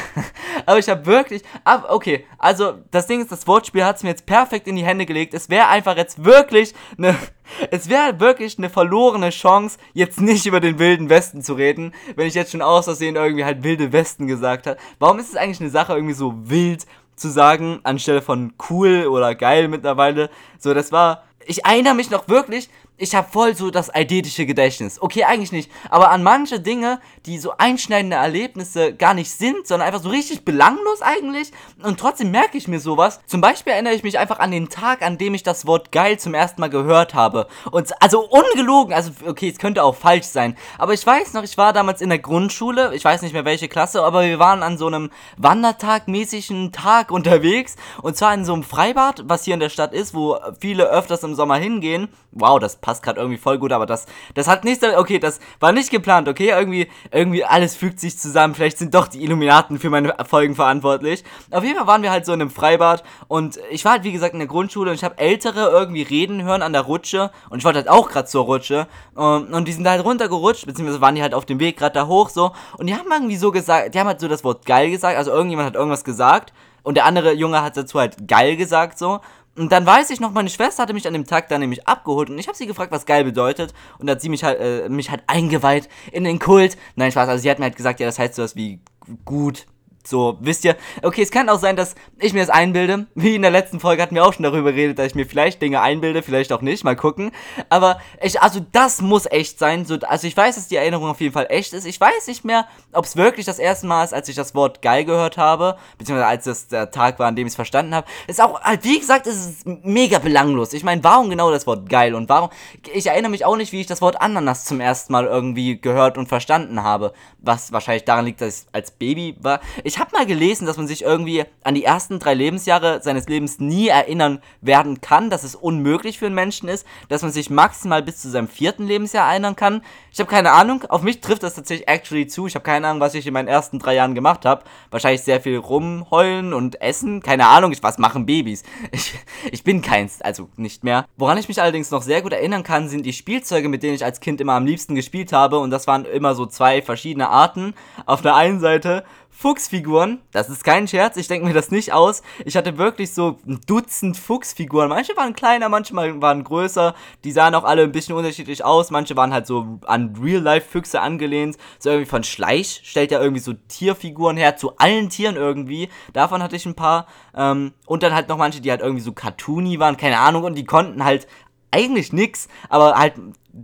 aber 0.66 0.80
ich 0.80 0.89
habe 0.89 1.06
wirklich. 1.06 1.44
Ab, 1.63 1.86
okay, 1.89 2.25
also 2.39 2.74
das 2.89 3.06
Ding 3.06 3.22
ist, 3.22 3.32
das 3.32 3.46
Wortspiel 3.46 3.86
hat 3.86 3.98
es 3.98 4.04
mir 4.04 4.10
jetzt 4.10 4.25
perfekt 4.25 4.68
in 4.68 4.75
die 4.75 4.84
Hände 4.84 5.06
gelegt. 5.06 5.36
Es 5.36 5.48
wäre 5.48 5.68
einfach 5.68 5.96
jetzt 5.96 6.25
wirklich 6.25 6.74
eine. 6.98 7.16
Es 7.72 7.88
wäre 7.88 8.20
wirklich 8.20 8.58
eine 8.58 8.70
verlorene 8.70 9.30
Chance, 9.30 9.77
jetzt 9.94 10.20
nicht 10.20 10.46
über 10.48 10.60
den 10.60 10.80
wilden 10.80 11.10
Westen 11.10 11.42
zu 11.42 11.54
reden, 11.54 11.94
wenn 12.18 12.27
ich 12.27 12.34
jetzt 12.34 12.51
schon 12.51 12.62
aus 12.62 12.88
irgendwie 13.00 13.46
halt 13.46 13.63
wilde 13.63 13.94
Westen 13.94 14.27
gesagt 14.27 14.68
habe. 14.68 14.77
Warum 15.00 15.18
ist 15.18 15.30
es 15.30 15.38
eigentlich 15.38 15.62
eine 15.62 15.70
Sache 15.70 15.94
irgendwie 15.94 16.13
so 16.13 16.34
wild 16.50 16.86
zu 17.16 17.30
sagen, 17.30 17.80
anstelle 17.84 18.22
von 18.22 18.51
cool 18.70 19.08
oder 19.08 19.34
geil 19.34 19.70
mittlerweile? 19.70 20.30
So, 20.60 20.74
das 20.74 20.92
war. 20.92 21.24
Ich 21.46 21.63
erinnere 21.63 21.96
mich 21.96 22.10
noch 22.10 22.27
wirklich, 22.27 22.70
ich 22.98 23.13
habe 23.13 23.30
voll 23.32 23.56
so 23.56 23.70
das 23.70 23.94
eidetische 23.94 24.46
Gedächtnis. 24.48 25.00
Okay, 25.00 25.24
eigentlich 25.24 25.51
nicht. 25.51 25.72
Aber 25.89 26.10
an 26.10 26.24
manche 26.24 26.60
Dinge, 26.60 27.00
die 27.27 27.38
so 27.38 27.54
einschneidende 27.58 28.18
Erlebnisse 28.18 28.94
gar 28.94 29.13
nicht 29.13 29.32
sind, 29.32 29.68
sondern 29.68 29.88
einfach 29.88 30.01
so 30.01 30.10
richtig 30.10 30.44
belanglos 30.46 31.01
eigentlich. 31.01 31.51
Und 31.84 32.00
trotzdem 32.00 32.32
merke 32.32 32.58
ich 32.58 32.68
mir 32.68 32.80
sowas. 32.80 33.20
Zum 33.27 33.39
Beispiel 33.39 33.74
erinnere 33.74 33.94
ich 33.94 34.01
mich 34.01 34.18
einfach 34.18 34.39
an 34.39 34.50
den 34.50 34.70
Tag, 34.70 35.04
an 35.04 35.20
dem 35.20 35.36
ich 35.36 35.44
das 35.44 35.68
Wort 35.68 35.92
geil 35.92 36.18
zum 36.18 36.34
ersten 36.34 36.60
Mal 36.60 36.70
gehört 36.70 37.13
habe. 37.13 37.48
Und 37.70 37.94
also 38.01 38.27
ungelogen, 38.27 38.94
also 38.94 39.12
okay, 39.27 39.50
es 39.50 39.60
könnte 39.60 39.84
auch 39.84 39.96
falsch 39.96 40.25
sein. 40.25 40.58
Aber 40.80 40.94
ich 40.94 41.06
weiß 41.06 41.34
noch, 41.34 41.44
ich 41.44 41.58
war 41.58 41.74
damals 41.74 42.01
in 42.01 42.10
der 42.10 42.20
Grundschule, 42.20 42.96
ich 42.96 43.06
weiß 43.06 43.22
nicht 43.22 43.34
mehr 43.34 43.46
welche 43.46 43.68
Klasse, 43.68 44.04
aber 44.04 44.24
wir 44.24 44.39
waren 44.39 44.63
an 44.63 44.80
so 44.80 44.88
einem 44.88 45.12
Wandertag-mäßigen 45.38 46.72
Tag 46.72 47.12
unterwegs. 47.12 47.75
Und 48.01 48.18
zwar 48.18 48.34
in 48.34 48.44
so 48.44 48.54
einem 48.54 48.63
Freibad, 48.63 49.24
was 49.25 49.44
hier 49.44 49.54
in 49.54 49.60
der 49.60 49.70
Stadt 49.70 49.94
ist, 49.94 50.16
wo 50.16 50.39
viele 50.60 50.89
öfters 50.89 51.22
im 51.22 51.36
Sommer 51.36 51.58
hingehen. 51.58 52.08
Wow, 52.32 52.60
das 52.60 52.77
passt 52.77 52.87
gerade 53.01 53.20
irgendwie 53.20 53.38
voll 53.38 53.58
gut, 53.60 53.72
aber 53.72 53.86
das, 53.86 54.06
das 54.34 54.48
hat 54.48 54.63
nichts, 54.63 54.84
okay, 54.84 55.20
das 55.20 55.39
war 55.60 55.72
nicht 55.72 55.91
geplant, 55.91 56.27
okay, 56.27 56.50
irgendwie, 56.50 56.88
irgendwie 57.12 57.44
alles 57.44 57.75
fügt 57.75 58.00
sich 58.00 58.17
zusammen, 58.17 58.56
vielleicht 58.56 58.77
sind 58.77 58.96
doch 58.96 59.08
die 59.08 59.24
Illuminaten 59.24 59.79
für 59.79 59.89
meine 59.89 60.15
Folgen 60.27 60.56
verantwortlich. 60.56 61.24
Auf 61.51 61.63
jeden 61.63 61.77
Fall 61.77 61.88
waren 61.88 62.01
wir 62.01 62.12
halt 62.12 62.25
so 62.25 62.34
in 62.34 62.41
einem 62.41 62.50
Freibad 62.50 63.03
und 63.27 63.60
ich 63.70 63.86
war 63.86 63.94
halt, 63.94 64.03
wie 64.03 64.12
gesagt, 64.12 64.34
in 64.34 64.39
der 64.39 64.48
Grundschule 64.48 64.91
und 64.91 64.96
ich 64.96 65.03
habe 65.03 65.17
Ältere 65.17 65.70
irgendwie 65.70 66.01
reden 66.01 66.44
hören 66.44 66.62
an 66.62 66.74
der 66.74 66.82
Rutsche 66.82 67.32
und 67.50 67.60
ich 67.60 67.65
wollte 67.65 67.79
halt 67.79 67.89
auch 67.89 68.10
gerade 68.10 68.27
zur 68.27 68.46
Rutsche 68.46 68.88
und, 69.15 69.53
und 69.53 69.67
die 69.67 69.74
sind 69.74 69.88
halt 69.88 70.03
runtergerutscht, 70.03 70.65
beziehungsweise 70.65 71.01
waren 71.01 71.15
die 71.15 71.22
halt 71.22 71.34
auf 71.34 71.46
dem 71.46 71.60
Weg 71.60 71.77
gerade 71.77 71.94
da 71.94 72.08
hoch 72.08 72.29
so 72.29 72.51
und 72.77 72.88
die 72.88 72.96
haben 72.96 73.12
irgendwie 73.12 73.38
so 73.38 73.51
gesagt, 73.51 73.94
die 73.94 74.00
haben 74.00 74.08
halt 74.08 74.20
so 74.20 74.27
das 74.27 74.44
Wort 74.44 74.65
geil 74.65 74.89
gesagt, 74.89 75.17
also 75.17 75.32
irgendjemand 75.32 75.67
hat 75.67 75.75
irgendwas 75.75 76.03
gesagt 76.03 76.53
und 76.84 76.96
der 76.96 77.06
andere 77.06 77.34
Junge 77.34 77.62
hat 77.62 77.75
dazu 77.75 78.00
halt 78.00 78.27
geil 78.27 78.56
gesagt 78.56 78.98
so 78.98 79.20
und 79.58 79.72
dann 79.72 79.86
weiß 79.86 80.12
ich 80.12 80.20
noch, 80.20 80.32
meine 80.32 80.50
Schwester 80.50 80.84
hatte 80.84 80.94
mich 80.94 81.08
an 81.08 81.14
dem 81.14 81.26
Tag 81.26 81.50
dann 81.50 81.62
nämlich 81.62 81.88
abgeholt 81.88 82.30
und 82.30 82.38
ich 82.38 82.48
habe 82.48 82.58
sie 82.58 82.68
gefragt, 82.68 82.92
was 82.92 83.06
geil 83.06 83.24
bedeutet. 83.24 83.74
Und 83.98 84.08
da 84.08 84.12
hat 84.12 84.22
sie 84.22 84.30
mich 84.30 84.44
halt, 84.44 84.60
äh, 84.60 84.88
mich 84.88 85.10
halt 85.10 85.24
eingeweiht 85.26 85.90
in 86.12 86.24
den 86.24 86.38
Kult. 86.38 86.78
Nein, 86.96 87.12
Spaß, 87.12 87.28
also 87.28 87.42
sie 87.42 87.50
hat 87.50 87.58
mir 87.58 87.66
halt 87.66 87.76
gesagt, 87.76 88.00
ja, 88.00 88.06
das 88.06 88.20
heißt 88.20 88.36
sowas 88.36 88.56
wie 88.56 88.80
gut, 89.26 89.66
so, 90.10 90.38
wisst 90.40 90.66
ihr? 90.66 90.76
Okay, 91.02 91.22
es 91.22 91.32
kann 91.32 91.50
auch 91.50 91.60
sein, 91.60 91.76
dass 91.76 91.96
ich 92.20 92.34
mir 92.34 92.42
das 92.42 92.50
einbilde. 92.50 93.08
Wie 93.16 93.36
in 93.36 93.42
der 93.42 93.52
letzten 93.52 93.80
Folge 93.80 94.02
hatten 94.02 94.16
wir 94.16 94.26
auch 94.26 94.34
schon 94.34 94.44
darüber 94.44 94.72
geredet, 94.72 95.00
dass 95.00 95.08
ich 95.08 95.16
mir 95.16 95.26
vielleicht 95.26 95.62
Dinge 95.62 95.82
einbilde, 95.82 96.24
vielleicht 96.24 96.52
auch 96.52 96.62
nicht, 96.62 96.84
mal 96.84 96.96
gucken. 96.96 97.32
Aber 97.70 98.00
ich, 98.22 98.42
also 98.42 98.60
das 98.72 99.02
muss 99.02 99.26
echt 99.26 99.60
sein. 99.60 99.86
So, 99.86 99.98
also 100.08 100.28
ich 100.28 100.36
weiß, 100.36 100.56
dass 100.56 100.68
die 100.68 100.76
Erinnerung 100.76 101.10
auf 101.10 101.22
jeden 101.22 101.34
Fall 101.34 101.48
echt 101.50 101.74
ist. 101.74 101.86
Ich 101.86 102.00
weiß 102.00 102.28
nicht 102.28 102.46
mehr, 102.46 102.68
ob 102.94 103.06
es 103.06 103.16
wirklich 103.16 103.46
das 103.46 103.60
erste 103.60 103.88
Mal 103.88 104.04
ist, 104.04 104.14
als 104.14 104.30
ich 104.30 104.36
das 104.36 104.56
Wort 104.56 104.82
geil 104.82 105.06
gehört 105.06 105.38
habe, 105.38 105.78
beziehungsweise 105.98 106.28
als 106.28 106.48
es 106.48 106.68
der 106.68 106.92
Tag 106.92 107.20
war, 107.20 107.28
an 107.28 107.36
dem 107.36 107.48
ich 107.48 107.52
es 107.52 107.56
verstanden 107.56 107.94
habe. 107.94 108.08
Ist 108.28 108.42
auch, 108.42 108.62
halt, 108.62 108.84
wie 108.84 109.00
gesagt, 109.00 109.28
ist 109.28 109.36
es 109.36 109.66
mega 109.84 110.20
belanglos. 110.20 110.74
Ich 110.74 110.84
meine, 110.84 111.04
warum 111.04 111.30
genau 111.30 111.52
das 111.52 111.68
Wort 111.68 111.90
geil 111.90 112.16
und 112.16 112.30
warum? 112.30 112.50
Ich 112.94 113.08
erinnere 113.08 113.32
mich 113.32 113.46
auch 113.46 113.56
nicht, 113.56 113.72
wie 113.72 113.82
ich 113.82 113.88
das 113.88 114.02
Wort 114.02 114.22
Ananas 114.22 114.66
zum 114.66 114.80
ersten 114.80 115.14
Mal 115.14 115.26
irgendwie 115.26 115.80
gehört 115.80 116.18
und 116.18 116.28
verstanden 116.28 116.84
habe. 116.84 117.14
Was 117.40 117.72
wahrscheinlich 117.72 118.06
daran 118.06 118.26
liegt, 118.26 118.42
dass 118.42 118.62
ich 118.62 118.68
als 118.72 118.92
Baby 118.92 119.36
war. 119.40 119.60
Ich 119.84 119.97
ich 119.98 120.01
habe 120.01 120.16
mal 120.16 120.27
gelesen, 120.27 120.68
dass 120.68 120.77
man 120.77 120.86
sich 120.86 121.01
irgendwie 121.01 121.44
an 121.63 121.74
die 121.74 121.84
ersten 121.84 122.20
drei 122.20 122.36
Lebensjahre 122.36 123.01
seines 123.01 123.27
Lebens 123.27 123.60
nie 123.60 123.88
erinnern 123.88 124.42
werden 124.62 125.01
kann, 125.01 125.32
dass 125.32 125.44
es 125.44 125.56
unmöglich 125.56 126.20
für 126.20 126.27
einen 126.27 126.36
Menschen 126.36 126.70
ist, 126.70 126.86
dass 127.10 127.24
man 127.24 127.32
sich 127.32 127.50
maximal 127.50 128.04
bis 128.04 128.22
zu 128.22 128.30
seinem 128.30 128.48
vierten 128.48 128.86
Lebensjahr 128.86 129.27
erinnern 129.27 129.56
kann. 129.56 129.82
Ich 130.12 130.20
habe 130.20 130.30
keine 130.30 130.51
Ahnung, 130.51 130.84
auf 130.89 131.01
mich 131.01 131.20
trifft 131.20 131.42
das 131.42 131.56
tatsächlich 131.56 131.88
actually 131.88 132.27
zu. 132.27 132.46
Ich 132.46 132.54
habe 132.54 132.62
keine 132.62 132.88
Ahnung, 132.88 133.00
was 133.00 133.16
ich 133.16 133.25
in 133.25 133.34
meinen 133.34 133.48
ersten 133.48 133.80
drei 133.80 133.96
Jahren 133.96 134.13
gemacht 134.13 134.46
habe. 134.46 134.66
Wahrscheinlich 134.92 135.24
sehr 135.24 135.42
viel 135.42 135.58
rumheulen 135.58 136.54
und 136.54 136.80
essen. 136.80 137.24
Keine 137.24 137.48
Ahnung, 137.48 137.72
ich, 137.72 137.82
was 137.82 137.98
machen 137.98 138.27
Babys? 138.27 138.62
Ich, 138.92 139.13
ich 139.51 139.63
bin 139.63 139.82
keins, 139.82 140.22
also 140.22 140.50
nicht 140.58 140.84
mehr. 140.84 141.06
Woran 141.18 141.38
ich 141.38 141.48
mich 141.48 141.62
allerdings 141.62 141.92
noch 141.92 142.01
sehr 142.01 142.22
gut 142.22 142.34
erinnern 142.34 142.63
kann, 142.63 142.88
sind 142.88 143.06
die 143.06 143.13
Spielzeuge, 143.13 143.68
mit 143.68 143.84
denen 143.84 143.96
ich 143.96 144.06
als 144.06 144.20
Kind 144.20 144.42
immer 144.42 144.54
am 144.54 144.66
liebsten 144.66 144.96
gespielt 144.96 145.34
habe. 145.34 145.58
Und 145.60 145.72
das 145.72 145.88
waren 145.88 146.06
immer 146.06 146.36
so 146.36 146.46
zwei 146.46 146.82
verschiedene 146.84 147.30
Arten. 147.30 147.74
Auf 148.06 148.22
der 148.22 148.36
einen 148.36 148.60
Seite 148.60 149.04
Fuchsfiguren. 149.38 150.20
Das 150.32 150.50
ist 150.50 150.63
kein 150.63 150.88
Scherz, 150.88 151.15
ich 151.15 151.27
denke 151.27 151.46
mir 151.46 151.53
das 151.53 151.70
nicht 151.70 151.94
aus. 151.94 152.24
Ich 152.44 152.58
hatte 152.58 152.79
wirklich 152.79 153.13
so 153.13 153.38
ein 153.46 153.60
Dutzend 153.67 154.17
Fuchsfiguren. 154.17 154.89
Manche 154.89 155.15
waren 155.15 155.36
kleiner, 155.36 155.70
manche 155.70 155.96
waren 155.96 156.44
größer. 156.44 156.96
Die 157.24 157.32
sahen 157.32 157.53
auch 157.53 157.63
alle 157.63 157.84
ein 157.84 157.91
bisschen 157.91 158.15
unterschiedlich 158.15 158.65
aus. 158.65 158.89
Manche 158.89 159.15
waren 159.15 159.32
halt 159.32 159.46
so 159.46 159.79
an 159.86 160.15
Real-Life-Füchse 160.20 161.00
angelehnt. 161.01 161.56
So 161.77 161.91
irgendwie 161.91 162.10
von 162.10 162.24
Schleich 162.24 162.82
stellt 162.84 163.12
ja 163.12 163.22
irgendwie 163.22 163.41
so 163.41 163.53
Tierfiguren 163.53 164.38
her, 164.38 164.57
zu 164.57 164.75
allen 164.77 165.12
Tieren 165.12 165.35
irgendwie. 165.35 165.90
Davon 166.14 166.42
hatte 166.42 166.55
ich 166.55 166.66
ein 166.66 166.74
paar. 166.74 167.05
Ähm, 167.35 167.74
und 167.85 168.01
dann 168.01 168.16
halt 168.16 168.29
noch 168.29 168.38
manche, 168.38 168.59
die 168.59 168.72
halt 168.72 168.81
irgendwie 168.81 169.03
so 169.03 169.12
cartoony 169.12 169.77
waren, 169.77 169.98
keine 169.98 170.18
Ahnung. 170.18 170.46
Und 170.46 170.55
die 170.55 170.66
konnten 170.66 171.03
halt 171.03 171.27
eigentlich 171.70 172.12
nix, 172.12 172.48
aber 172.70 172.98
halt 172.98 173.14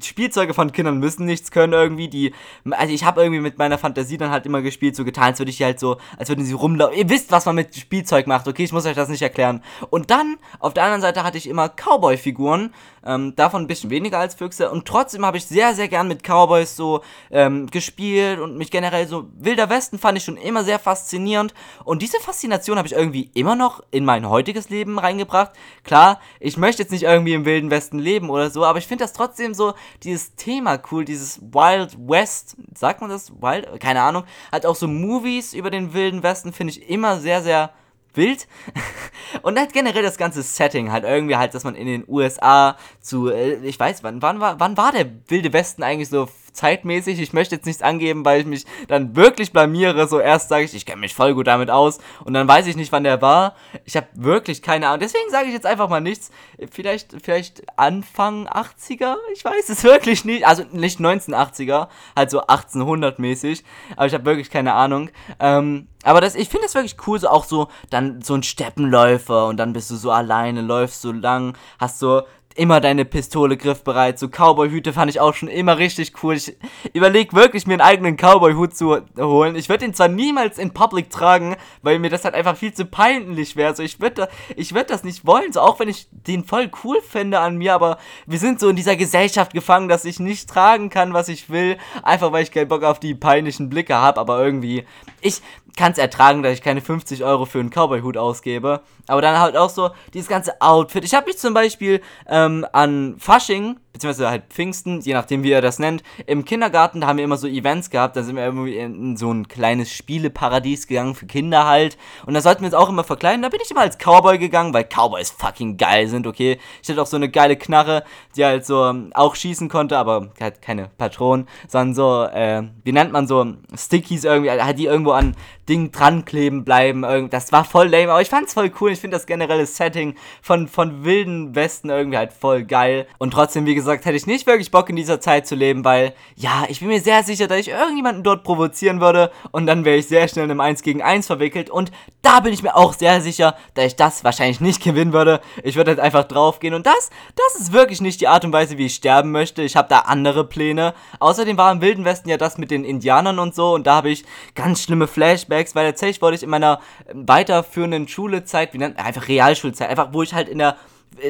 Spielzeuge 0.01 0.53
von 0.53 0.71
Kindern 0.71 0.99
müssen 0.99 1.25
nichts 1.25 1.51
können 1.51 1.73
irgendwie. 1.73 2.08
Die, 2.08 2.34
also 2.71 2.93
ich 2.93 3.03
habe 3.03 3.21
irgendwie 3.21 3.41
mit 3.41 3.58
meiner 3.58 3.77
Fantasie 3.77 4.17
dann 4.17 4.32
halt 4.32 4.45
immer 4.45 4.62
gespielt, 4.62 4.95
so 4.95 5.06
getan, 5.06 5.25
als 5.25 5.39
würde 5.39 5.51
ich 5.51 5.58
die 5.58 5.65
halt 5.65 5.79
so, 5.79 5.97
als 6.17 6.29
würden 6.29 6.45
sie 6.45 6.53
rumlaufen. 6.53 6.97
Ihr 6.97 7.10
wisst, 7.10 7.32
was 7.32 7.45
man 7.45 7.56
mit 7.56 7.75
Spielzeug 7.75 8.27
macht, 8.27 8.47
okay? 8.47 8.63
Ich 8.63 8.73
muss 8.73 8.86
euch 8.86 8.95
das 8.95 9.10
nicht 9.10 9.21
erklären. 9.21 9.63
Und 9.89 10.12
dann, 10.12 10.38
auf 10.60 10.73
der 10.73 10.84
anderen 10.84 11.01
Seite 11.01 11.23
hatte 11.23 11.38
ich 11.38 11.47
immer 11.47 11.69
Cowboy-Figuren, 11.69 12.73
ähm, 13.06 13.36
davon 13.36 13.63
ein 13.63 13.67
bisschen 13.67 13.89
weniger 13.89 14.19
als 14.19 14.36
Füchse. 14.36 14.71
Und 14.71 14.86
trotzdem 14.88 15.25
habe 15.25 15.38
ich 15.38 15.45
sehr, 15.45 15.73
sehr 15.73 15.88
gern 15.88 16.08
mit 16.08 16.23
Cowboys 16.23 16.75
so 16.75 17.01
ähm, 17.32 17.67
gespielt 17.67 18.39
und 18.39 18.58
mich 18.58 18.71
generell 18.71 19.08
so, 19.08 19.27
Wilder 19.38 19.69
Westen 19.69 19.99
fand 19.99 20.17
ich 20.17 20.23
schon 20.23 20.38
immer 20.38 20.63
sehr 20.63 20.79
faszinierend. 20.79 21.53
Und 21.84 22.01
diese 22.01 22.19
Faszination 22.19 22.77
habe 22.77 22.88
ich 22.88 22.93
irgendwie 22.93 23.29
immer 23.34 23.56
noch 23.56 23.84
in 23.91 24.06
mein 24.06 24.29
heutiges 24.29 24.69
Leben 24.69 24.99
reingebracht. 24.99 25.51
Klar, 25.84 26.19
ich 26.39 26.58
möchte 26.58 26.82
jetzt 26.82 26.91
nicht 26.91 27.03
irgendwie 27.03 27.34
im 27.34 27.45
Wilden 27.45 27.71
Westen 27.71 27.99
leben 27.99 28.29
oder 28.29 28.49
so, 28.49 28.63
aber 28.63 28.79
ich 28.79 28.88
finde 28.88 29.03
das 29.03 29.13
trotzdem 29.13 29.53
so, 29.53 29.73
dieses 30.04 30.36
Thema 30.36 30.80
cool, 30.91 31.06
dieses 31.06 31.41
Wild 31.41 31.98
West, 31.98 32.56
sagt 32.76 33.02
man 33.02 33.10
das? 33.10 33.32
Wild? 33.41 33.80
Keine 33.80 34.02
Ahnung. 34.02 34.24
Halt 34.52 34.65
auch 34.65 34.76
so 34.76 34.88
Movies 34.88 35.54
über 35.54 35.69
den 35.69 35.93
Wilden 35.93 36.24
Westen 36.24 36.54
finde 36.54 36.72
ich 36.72 36.89
immer 36.89 37.19
sehr, 37.19 37.41
sehr 37.41 37.72
wild. 38.13 38.48
Und 39.41 39.58
halt 39.58 39.74
generell 39.74 40.04
das 40.04 40.17
ganze 40.17 40.43
Setting 40.43 40.91
halt 40.91 41.04
irgendwie 41.04 41.36
halt, 41.36 41.54
dass 41.54 41.63
man 41.63 41.76
in 41.76 41.88
den 41.88 42.06
USA 42.08 42.78
zu, 43.00 43.30
äh, 43.30 43.56
ich 43.65 43.80
weiß, 43.80 44.04
wann, 44.04 44.22
wann, 44.22 44.39
war, 44.39 44.60
wann 44.60 44.78
war 44.78 44.91
der 44.91 45.08
Wilde 45.28 45.54
Westen 45.54 45.84
eigentlich 45.84 46.10
so 46.10 46.28
zeitmäßig. 46.54 47.20
Ich 47.20 47.34
möchte 47.34 47.56
jetzt 47.56 47.66
nichts 47.66 47.82
angeben, 47.82 48.24
weil 48.26 48.42
ich 48.42 48.46
mich 48.46 48.66
dann 48.88 49.16
wirklich 49.16 49.52
blamiere. 49.52 50.08
So 50.08 50.20
erst 50.20 50.50
sage 50.50 50.63
ich, 50.63 50.74
ich 50.74 50.86
kenne 50.86 51.02
mich 51.02 51.13
voll 51.13 51.34
gut 51.34 51.48
damit 51.48 51.70
aus 51.70 52.00
und 52.24 52.34
dann 52.34 52.48
weiß 52.48 52.68
ich 52.68 52.76
nicht, 52.76 52.92
wann 52.92 53.04
der 53.04 53.22
war. 53.22 53.56
Ich 53.86 53.96
habe 53.96 54.08
wirklich 54.13 54.62
keine 54.62 54.88
Ahnung. 54.88 55.00
Deswegen 55.02 55.30
sage 55.30 55.48
ich 55.48 55.54
jetzt 55.54 55.66
einfach 55.66 55.89
mal 55.89 56.02
nichts. 56.02 56.32
Vielleicht, 56.72 57.16
vielleicht 57.24 57.63
Anfang 57.78 58.48
80er? 58.48 59.16
Ich 59.34 59.44
weiß 59.44 59.70
es 59.70 59.84
wirklich 59.84 60.26
nicht. 60.26 60.48
Also 60.48 60.63
nicht 60.72 61.00
1980er, 61.00 61.88
halt 62.16 62.30
so 62.30 62.42
1800 62.42 63.20
mäßig. 63.20 63.63
Aber 63.96 64.06
ich 64.06 64.13
habe 64.13 64.26
wirklich 64.26 64.50
keine 64.50 64.74
Ahnung. 64.74 65.10
Ähm, 65.39 65.88
aber 66.04 66.20
das, 66.20 66.36
ich 66.36 66.50
finde 66.50 66.66
das 66.66 66.76
wirklich 66.76 66.98
cool, 67.08 67.20
so 67.20 67.30
auch 67.30 67.46
so, 67.46 67.70
dann 67.89 68.22
so 68.22 68.36
ein 68.36 68.44
Steppenläufer 68.44 69.48
und 69.48 69.58
dann 69.58 69.74
bist 69.74 69.89
du 69.89 69.96
so 69.96 70.12
alleine, 70.12 70.62
läufst 70.62 71.02
so 71.02 71.13
lang, 71.13 71.58
hast 71.80 72.00
so 72.00 72.24
immer 72.56 72.82
deine 72.82 73.06
Pistole 73.06 73.58
griffbereit. 73.58 74.20
So 74.20 74.28
Cowboy-Hüte 74.28 74.94
fand 74.94 75.10
ich 75.10 75.20
auch 75.20 75.34
schon 75.34 75.50
immer 75.50 75.78
richtig 75.78 76.13
cool. 76.24 76.36
Ich 76.36 76.56
überlege 76.94 77.34
wirklich, 77.34 77.68
mir 77.68 77.74
einen 77.74 77.82
eigenen 77.82 78.18
Cowboy-Hut 78.18 78.76
zu 78.76 78.98
holen. 79.18 79.56
Ich 79.56 79.70
würde 79.70 79.86
ihn 79.86 79.94
zwar 79.94 80.08
niemals 80.08 80.58
in 80.58 80.74
Public 80.74 81.10
tragen, 81.10 81.56
weil 81.82 82.00
mir 82.00 82.10
das 82.10 82.26
halt 82.26 82.36
einfach 82.36 82.58
viel 82.58 82.74
zu 82.74 82.86
peinlich 82.86 83.56
wäre. 83.56 83.76
So, 83.76 83.84
ich 83.84 84.00
würde 84.00 84.28
ich 84.56 84.74
würd 84.74 84.89
das 84.89 85.04
nicht 85.04 85.26
wollen, 85.26 85.52
so 85.52 85.62
auch 85.62 85.80
wenn 85.80 85.89
ich 85.89 86.08
den 86.12 86.44
voll 86.44 86.70
cool 86.84 86.98
fände 87.02 87.39
an 87.39 87.58
mir, 87.58 87.74
aber 87.74 87.98
wir 88.26 88.39
sind 88.39 88.60
so 88.60 88.70
in 88.70 88.76
dieser 88.76 88.96
Gesellschaft 88.96 89.54
gefangen, 89.54 89.89
dass 89.89 90.06
ich 90.06 90.20
nicht 90.20 90.50
tragen 90.50 90.89
kann, 90.89 91.13
was 91.13 91.30
ich 91.30 91.50
will, 91.50 91.78
einfach 92.04 92.32
weil 92.32 92.44
ich 92.44 92.52
keinen 92.52 92.68
Bock 92.68 92.84
auf 92.84 93.00
die 93.00 93.16
peinlichen 93.16 93.70
Blicke 93.70 93.96
habe, 93.96 94.20
aber 94.20 94.44
irgendwie, 94.44 94.86
ich, 95.22 95.42
kann 95.76 95.92
es 95.92 95.98
ertragen, 95.98 96.44
dass 96.44 96.54
ich 96.54 96.62
keine 96.62 96.82
50 96.82 97.24
Euro 97.24 97.46
für 97.46 97.60
einen 97.60 97.70
Cowboy-Hut 97.70 98.18
ausgebe. 98.18 98.82
Aber 99.08 99.22
dann 99.22 99.40
halt 99.40 99.58
auch 99.58 99.70
so 99.70 99.92
dieses 100.14 100.30
ganze 100.30 100.62
Outfit. 100.62 101.04
Ich 101.04 101.14
habe 101.14 101.28
mich 101.28 101.38
zum 101.38 101.54
Beispiel 101.54 102.02
ähm, 102.28 102.66
an 102.72 103.16
Fasching 103.18 103.78
beziehungsweise 103.93 104.29
halt 104.29 104.43
Pfingsten, 104.49 105.01
je 105.01 105.13
nachdem 105.13 105.43
wie 105.43 105.51
ihr 105.51 105.62
das 105.62 105.79
nennt. 105.79 106.03
Im 106.25 106.45
Kindergarten, 106.45 107.01
da 107.01 107.08
haben 107.08 107.17
wir 107.17 107.23
immer 107.23 107.38
so 107.38 107.47
Events 107.47 107.91
gehabt, 107.91 108.15
da 108.15 108.23
sind 108.23 108.36
wir 108.36 108.43
irgendwie 108.43 108.75
in 108.75 109.15
so 109.15 109.32
ein 109.32 109.47
kleines 109.47 109.91
Spieleparadies 109.93 110.88
gegangen 110.88 111.13
für 111.13 111.27
Kinder 111.27 111.65
halt. 111.65 111.97
Und 112.25 112.34
da 112.34 112.41
sollten 112.41 112.62
wir 112.62 112.67
uns 112.67 112.73
auch 112.73 112.89
immer 112.89 113.03
verkleiden. 113.03 113.43
Da 113.43 113.49
bin 113.49 113.60
ich 113.63 113.69
immer 113.69 113.82
als 113.82 113.97
Cowboy 113.97 114.39
gegangen, 114.39 114.73
weil 114.73 114.86
Cowboys 114.86 115.29
fucking 115.29 115.77
geil 115.77 116.08
sind, 116.08 116.25
okay. 116.25 116.58
Ich 116.82 116.89
hatte 116.89 117.01
auch 117.01 117.08
so 117.08 117.17
eine 117.17 117.29
geile 117.29 117.56
Knarre, 117.56 118.03
die 118.36 118.43
halt 118.43 118.65
so 118.65 118.84
ähm, 118.86 119.12
auch 119.13 119.36
schießen 119.36 119.69
konnte, 119.69 119.97
aber 119.97 120.29
halt 120.41 120.62
keine 120.62 120.89
Patronen, 120.97 121.47
sondern 121.67 121.93
so, 121.93 122.23
äh, 122.23 122.63
wie 122.84 122.91
nennt 122.91 123.12
man 123.12 123.27
so, 123.27 123.45
Stickies 123.77 124.23
irgendwie, 124.23 124.49
halt 124.49 124.79
die 124.79 124.86
irgendwo 124.86 125.12
an 125.12 125.36
Ding 125.69 125.91
dran 125.91 126.25
kleben 126.25 126.65
bleiben. 126.65 127.29
Das 127.29 127.51
war 127.51 127.63
voll 127.63 127.88
lame, 127.88 128.12
aber 128.12 128.21
ich 128.21 128.29
fand's 128.29 128.53
voll 128.53 128.71
cool. 128.82 128.91
Ich 128.91 128.99
finde 128.99 129.15
das 129.15 129.25
generelle 129.25 129.65
Setting 129.65 130.15
von, 130.41 130.67
von 130.67 131.06
wilden 131.06 131.56
Westen 131.56 131.89
irgendwie 131.89 132.17
halt 132.17 132.34
voll 132.34 132.63
geil. 132.63 133.08
Und 133.17 133.32
trotzdem, 133.32 133.65
wie 133.65 133.75
gesagt, 133.75 133.83
hätte 133.91 134.13
ich 134.13 134.28
nicht 134.28 134.48
wirklich 134.48 134.72
Bock 134.72 134.89
in 134.89 134.96
dieser 134.96 135.19
Zeit 135.19 135.48
zu 135.48 135.56
leben, 135.56 135.84
weil, 135.84 136.13
ja, 136.36 136.65
ich 136.69 136.80
bin 136.80 136.89
mir 136.89 137.02
sehr 137.02 137.24
sicher, 137.24 137.48
dass 137.48 137.60
ich 137.60 137.69
irgendjemanden 137.69 138.24
dort 138.24 138.43
provozieren 138.43 139.02
würde 139.02 139.32
und 139.52 139.65
dann 139.65 139.86
wäre 139.86 139.98
ich 139.98 140.08
sehr 140.08 140.28
schnell 140.28 140.46
in 140.46 140.52
einem 140.52 140.60
1 140.60 140.82
gegen 140.82 141.02
1 141.02 141.28
verwickelt. 141.28 141.69
Und 141.69 141.91
da 142.22 142.39
bin 142.39 142.54
ich 142.54 142.63
mir 142.63 142.76
auch 142.76 142.93
sehr 142.93 143.22
sicher, 143.22 143.56
dass 143.74 143.86
ich 143.86 143.96
das 143.96 144.24
wahrscheinlich 144.24 144.62
nicht 144.62 144.84
gewinnen 144.84 145.13
würde. 145.13 145.41
Ich 145.63 145.76
würde 145.76 145.91
halt 145.91 146.00
einfach 146.00 146.24
draufgehen 146.24 146.74
und 146.74 146.86
das, 146.86 147.10
das 147.36 147.62
ist 147.62 147.74
wirklich 147.74 148.02
nicht 148.02 148.22
die 148.22 148.28
Art 148.28 148.46
und 148.46 148.54
Weise, 148.54 148.78
wie 148.78 148.86
ich 148.86 148.96
sterben 148.96 149.32
möchte. 149.32 149.62
Ich 149.62 149.76
habe 149.76 149.89
da 149.89 150.00
andere 150.00 150.46
Pläne. 150.46 150.93
Außerdem 151.19 151.58
war 151.58 151.72
im 151.72 151.82
Wilden 151.82 152.06
Westen 152.06 152.30
ja 152.30 152.38
das 152.38 152.58
mit 152.58 152.72
den 152.72 152.84
Indianern 152.84 153.39
und 153.39 153.56
so 153.56 153.74
und 153.74 153.88
da 153.88 153.96
habe 153.96 154.10
ich 154.10 154.26
ganz 154.56 154.82
schlimme 154.82 155.08
Flashbacks, 155.08 155.76
weil 155.76 155.88
tatsächlich 155.88 156.22
wollte 156.22 156.36
ich 156.36 156.43
in 156.43 156.50
meiner 156.50 156.80
weiterführenden 157.13 158.08
Schulezeit, 158.08 158.74
wie 158.74 158.78
nennt 158.78 158.98
einfach 159.00 159.28
Realschulzeit, 159.28 159.89
einfach 159.89 160.10
wo 160.12 160.24
ich 160.24 160.34
halt 160.34 160.50
in 160.50 160.58
der 160.58 160.69
äh, 160.72 160.76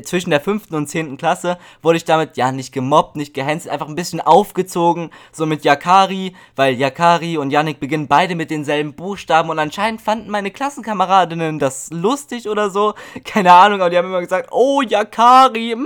zwischen 0.03 0.29
der 0.29 0.41
fünften 0.41 0.75
und 0.75 0.87
zehnten 0.87 1.17
Klasse 1.17 1.57
wurde 1.81 1.97
ich 1.97 2.05
damit 2.05 2.37
ja 2.37 2.51
nicht 2.51 2.73
gemobbt, 2.73 3.15
nicht 3.15 3.33
gehänselt, 3.33 3.73
einfach 3.73 3.87
ein 3.87 3.95
bisschen 3.95 4.21
aufgezogen, 4.21 5.09
so 5.31 5.45
mit 5.45 5.63
Yakari, 5.63 6.35
weil 6.55 6.75
Yakari 6.75 7.37
und 7.37 7.51
Yannick 7.51 7.79
beginnen 7.79 8.07
beide 8.07 8.35
mit 8.35 8.51
denselben 8.51 8.93
Buchstaben 8.93 9.49
und 9.49 9.59
anscheinend 9.59 10.01
fanden 10.01 10.29
meine 10.29 10.51
Klassenkameradinnen 10.51 11.59
das 11.59 11.89
lustig 11.91 12.49
oder 12.49 12.69
so, 12.69 12.93
keine 13.23 13.53
Ahnung, 13.53 13.81
aber 13.81 13.89
die 13.89 13.97
haben 13.97 14.07
immer 14.07 14.21
gesagt, 14.21 14.49
oh 14.51 14.81
Yakari, 14.81 15.75
mm. 15.75 15.85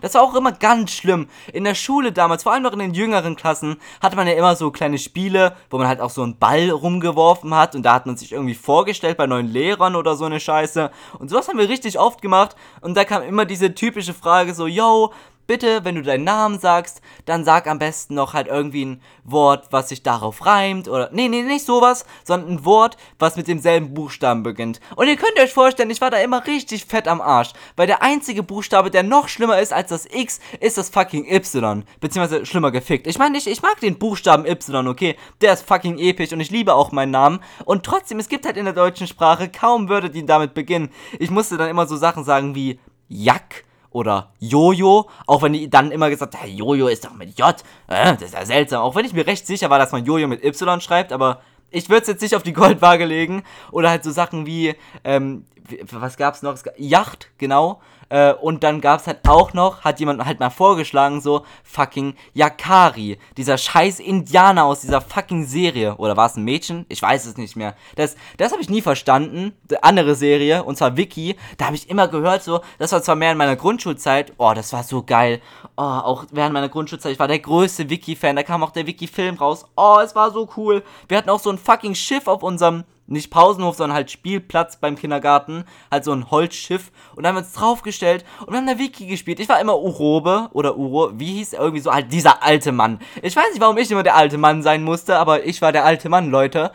das 0.00 0.14
war 0.14 0.22
auch 0.22 0.34
immer 0.34 0.52
ganz 0.52 0.92
schlimm. 0.92 1.28
In 1.52 1.64
der 1.64 1.74
Schule 1.74 2.12
damals, 2.12 2.42
vor 2.42 2.52
allem 2.52 2.62
noch 2.62 2.72
in 2.72 2.78
den 2.78 2.94
jüngeren 2.94 3.36
Klassen, 3.36 3.76
hatte 4.00 4.16
man 4.16 4.26
ja 4.26 4.34
immer 4.34 4.56
so 4.56 4.70
kleine 4.70 4.98
Spiele, 4.98 5.56
wo 5.70 5.78
man 5.78 5.88
halt 5.88 6.00
auch 6.00 6.10
so 6.10 6.22
einen 6.22 6.38
Ball 6.38 6.70
rumgeworfen 6.70 7.54
hat 7.54 7.74
und 7.74 7.82
da 7.82 7.94
hat 7.94 8.06
man 8.06 8.16
sich 8.16 8.32
irgendwie 8.32 8.54
vorgestellt 8.54 9.16
bei 9.16 9.26
neuen 9.26 9.48
Lehrern 9.48 9.96
oder 9.96 10.16
so 10.16 10.24
eine 10.24 10.40
Scheiße 10.40 10.90
und 11.18 11.30
sowas 11.30 11.48
haben 11.48 11.58
wir 11.58 11.68
richtig 11.68 11.98
oft 11.98 12.22
gemacht 12.22 12.56
und 12.80 12.96
da 12.96 13.04
kam 13.04 13.22
immer 13.32 13.46
diese 13.46 13.74
typische 13.74 14.12
Frage 14.12 14.54
so, 14.54 14.66
yo, 14.66 15.10
bitte, 15.46 15.84
wenn 15.84 15.96
du 15.96 16.02
deinen 16.02 16.24
Namen 16.24 16.58
sagst, 16.58 17.00
dann 17.24 17.44
sag 17.44 17.66
am 17.66 17.78
besten 17.78 18.14
noch 18.14 18.34
halt 18.34 18.46
irgendwie 18.46 18.84
ein 18.84 19.02
Wort, 19.24 19.66
was 19.70 19.88
sich 19.88 20.02
darauf 20.02 20.46
reimt 20.46 20.88
oder 20.88 21.10
nee, 21.12 21.28
nee, 21.28 21.42
nicht 21.42 21.64
sowas, 21.64 22.04
sondern 22.24 22.50
ein 22.50 22.64
Wort, 22.64 22.96
was 23.18 23.36
mit 23.36 23.48
demselben 23.48 23.94
Buchstaben 23.94 24.42
beginnt. 24.42 24.80
Und 24.96 25.08
ihr 25.08 25.16
könnt 25.16 25.38
euch 25.38 25.52
vorstellen, 25.52 25.90
ich 25.90 26.00
war 26.00 26.10
da 26.10 26.18
immer 26.18 26.46
richtig 26.46 26.86
fett 26.86 27.08
am 27.08 27.20
Arsch, 27.20 27.52
weil 27.76 27.86
der 27.86 28.02
einzige 28.02 28.42
Buchstabe, 28.42 28.90
der 28.90 29.02
noch 29.02 29.28
schlimmer 29.28 29.60
ist 29.60 29.72
als 29.72 29.90
das 29.90 30.06
X, 30.06 30.40
ist 30.60 30.78
das 30.78 30.90
fucking 30.90 31.30
Y, 31.30 31.84
beziehungsweise 32.00 32.46
schlimmer 32.46 32.70
gefickt. 32.70 33.06
Ich 33.06 33.18
meine, 33.18 33.38
ich, 33.38 33.46
ich 33.46 33.62
mag 33.62 33.80
den 33.80 33.98
Buchstaben 33.98 34.46
Y, 34.46 34.88
okay, 34.88 35.16
der 35.40 35.54
ist 35.54 35.66
fucking 35.66 35.98
episch 35.98 36.32
und 36.32 36.40
ich 36.40 36.50
liebe 36.50 36.74
auch 36.74 36.92
meinen 36.92 37.10
Namen 37.10 37.40
und 37.64 37.84
trotzdem, 37.84 38.18
es 38.18 38.28
gibt 38.28 38.46
halt 38.46 38.56
in 38.56 38.64
der 38.64 38.74
deutschen 38.74 39.06
Sprache 39.06 39.48
kaum 39.48 39.88
Wörter, 39.88 40.08
die 40.08 40.24
damit 40.24 40.54
beginnen. 40.54 40.90
Ich 41.18 41.30
musste 41.30 41.56
dann 41.56 41.68
immer 41.68 41.86
so 41.86 41.96
Sachen 41.96 42.24
sagen 42.24 42.54
wie 42.54 42.78
Jack 43.12 43.64
oder 43.90 44.32
Jojo, 44.38 45.08
auch 45.26 45.42
wenn 45.42 45.52
die 45.52 45.68
dann 45.68 45.90
immer 45.90 46.08
gesagt 46.08 46.40
haben, 46.40 46.48
Jojo 46.48 46.88
ist 46.88 47.04
doch 47.04 47.12
mit 47.12 47.38
J, 47.38 47.54
äh, 47.88 48.14
das 48.14 48.22
ist 48.22 48.34
ja 48.34 48.46
seltsam, 48.46 48.82
auch 48.82 48.94
wenn 48.94 49.04
ich 49.04 49.12
mir 49.12 49.26
recht 49.26 49.46
sicher 49.46 49.70
war, 49.70 49.78
dass 49.78 49.92
man 49.92 50.04
Jojo 50.04 50.28
mit 50.28 50.42
Y 50.42 50.80
schreibt, 50.80 51.12
aber 51.12 51.42
ich 51.70 51.88
würde 51.88 52.02
es 52.02 52.08
jetzt 52.08 52.22
nicht 52.22 52.34
auf 52.34 52.42
die 52.42 52.52
Goldwaage 52.52 53.04
legen 53.04 53.42
oder 53.70 53.90
halt 53.90 54.04
so 54.04 54.10
Sachen 54.10 54.46
wie, 54.46 54.74
ähm, 55.04 55.44
was 55.90 56.16
gab's 56.16 56.42
noch? 56.42 56.56
Yacht, 56.76 57.30
genau. 57.38 57.80
Äh, 58.12 58.34
und 58.34 58.62
dann 58.62 58.82
gab 58.82 59.00
es 59.00 59.06
halt 59.06 59.26
auch 59.26 59.54
noch, 59.54 59.80
hat 59.84 59.98
jemand 59.98 60.22
halt 60.22 60.38
mal 60.38 60.50
vorgeschlagen, 60.50 61.22
so 61.22 61.46
fucking 61.64 62.14
Yakari. 62.34 63.18
Dieser 63.38 63.56
scheiß 63.56 64.00
Indianer 64.00 64.64
aus 64.66 64.82
dieser 64.82 65.00
fucking 65.00 65.46
Serie. 65.46 65.96
Oder 65.96 66.14
war 66.14 66.26
es 66.26 66.36
ein 66.36 66.44
Mädchen? 66.44 66.84
Ich 66.90 67.00
weiß 67.00 67.24
es 67.24 67.38
nicht 67.38 67.56
mehr. 67.56 67.74
Das, 67.96 68.16
das 68.36 68.52
habe 68.52 68.60
ich 68.60 68.68
nie 68.68 68.82
verstanden. 68.82 69.54
Die 69.70 69.82
andere 69.82 70.14
Serie, 70.14 70.62
und 70.62 70.76
zwar 70.76 70.98
Wiki. 70.98 71.36
Da 71.56 71.64
habe 71.64 71.76
ich 71.76 71.88
immer 71.88 72.06
gehört, 72.06 72.42
so, 72.42 72.60
das 72.78 72.92
war 72.92 73.02
zwar 73.02 73.16
mehr 73.16 73.32
in 73.32 73.38
meiner 73.38 73.56
Grundschulzeit. 73.56 74.34
Oh, 74.36 74.52
das 74.54 74.74
war 74.74 74.82
so 74.82 75.02
geil. 75.02 75.40
Oh, 75.78 75.82
auch 75.82 76.26
während 76.32 76.52
meiner 76.52 76.68
Grundschulzeit. 76.68 77.12
Ich 77.12 77.18
war 77.18 77.28
der 77.28 77.38
größte 77.38 77.88
Wiki-Fan. 77.88 78.36
Da 78.36 78.42
kam 78.42 78.62
auch 78.62 78.72
der 78.72 78.86
Wiki-Film 78.86 79.36
raus. 79.36 79.64
Oh, 79.74 80.00
es 80.04 80.14
war 80.14 80.30
so 80.32 80.50
cool. 80.58 80.82
Wir 81.08 81.16
hatten 81.16 81.30
auch 81.30 81.40
so 81.40 81.48
ein 81.48 81.56
fucking 81.56 81.94
Schiff 81.94 82.26
auf 82.26 82.42
unserem 82.42 82.84
nicht 83.06 83.30
Pausenhof, 83.30 83.76
sondern 83.76 83.96
halt 83.96 84.10
Spielplatz 84.10 84.76
beim 84.76 84.96
Kindergarten, 84.96 85.64
halt 85.90 86.04
so 86.04 86.12
ein 86.12 86.30
Holzschiff 86.30 86.90
und 87.14 87.22
dann 87.22 87.30
haben 87.30 87.42
wir 87.42 87.46
uns 87.46 87.52
draufgestellt 87.52 88.01
und 88.02 88.50
wir 88.50 88.56
haben 88.56 88.66
da 88.66 88.78
Wiki 88.78 89.06
gespielt. 89.06 89.40
Ich 89.40 89.48
war 89.48 89.60
immer 89.60 89.78
Urobe 89.78 90.48
oder 90.52 90.76
Uro, 90.76 91.10
wie 91.14 91.34
hieß 91.34 91.54
er 91.54 91.60
irgendwie 91.60 91.80
so 91.80 91.92
halt 91.92 92.12
dieser 92.12 92.42
alte 92.42 92.72
Mann. 92.72 92.98
Ich 93.22 93.36
weiß 93.36 93.50
nicht, 93.50 93.60
warum 93.60 93.78
ich 93.78 93.90
immer 93.90 94.02
der 94.02 94.16
alte 94.16 94.38
Mann 94.38 94.62
sein 94.62 94.82
musste, 94.82 95.16
aber 95.16 95.44
ich 95.44 95.62
war 95.62 95.72
der 95.72 95.84
alte 95.84 96.08
Mann, 96.08 96.30
Leute. 96.30 96.72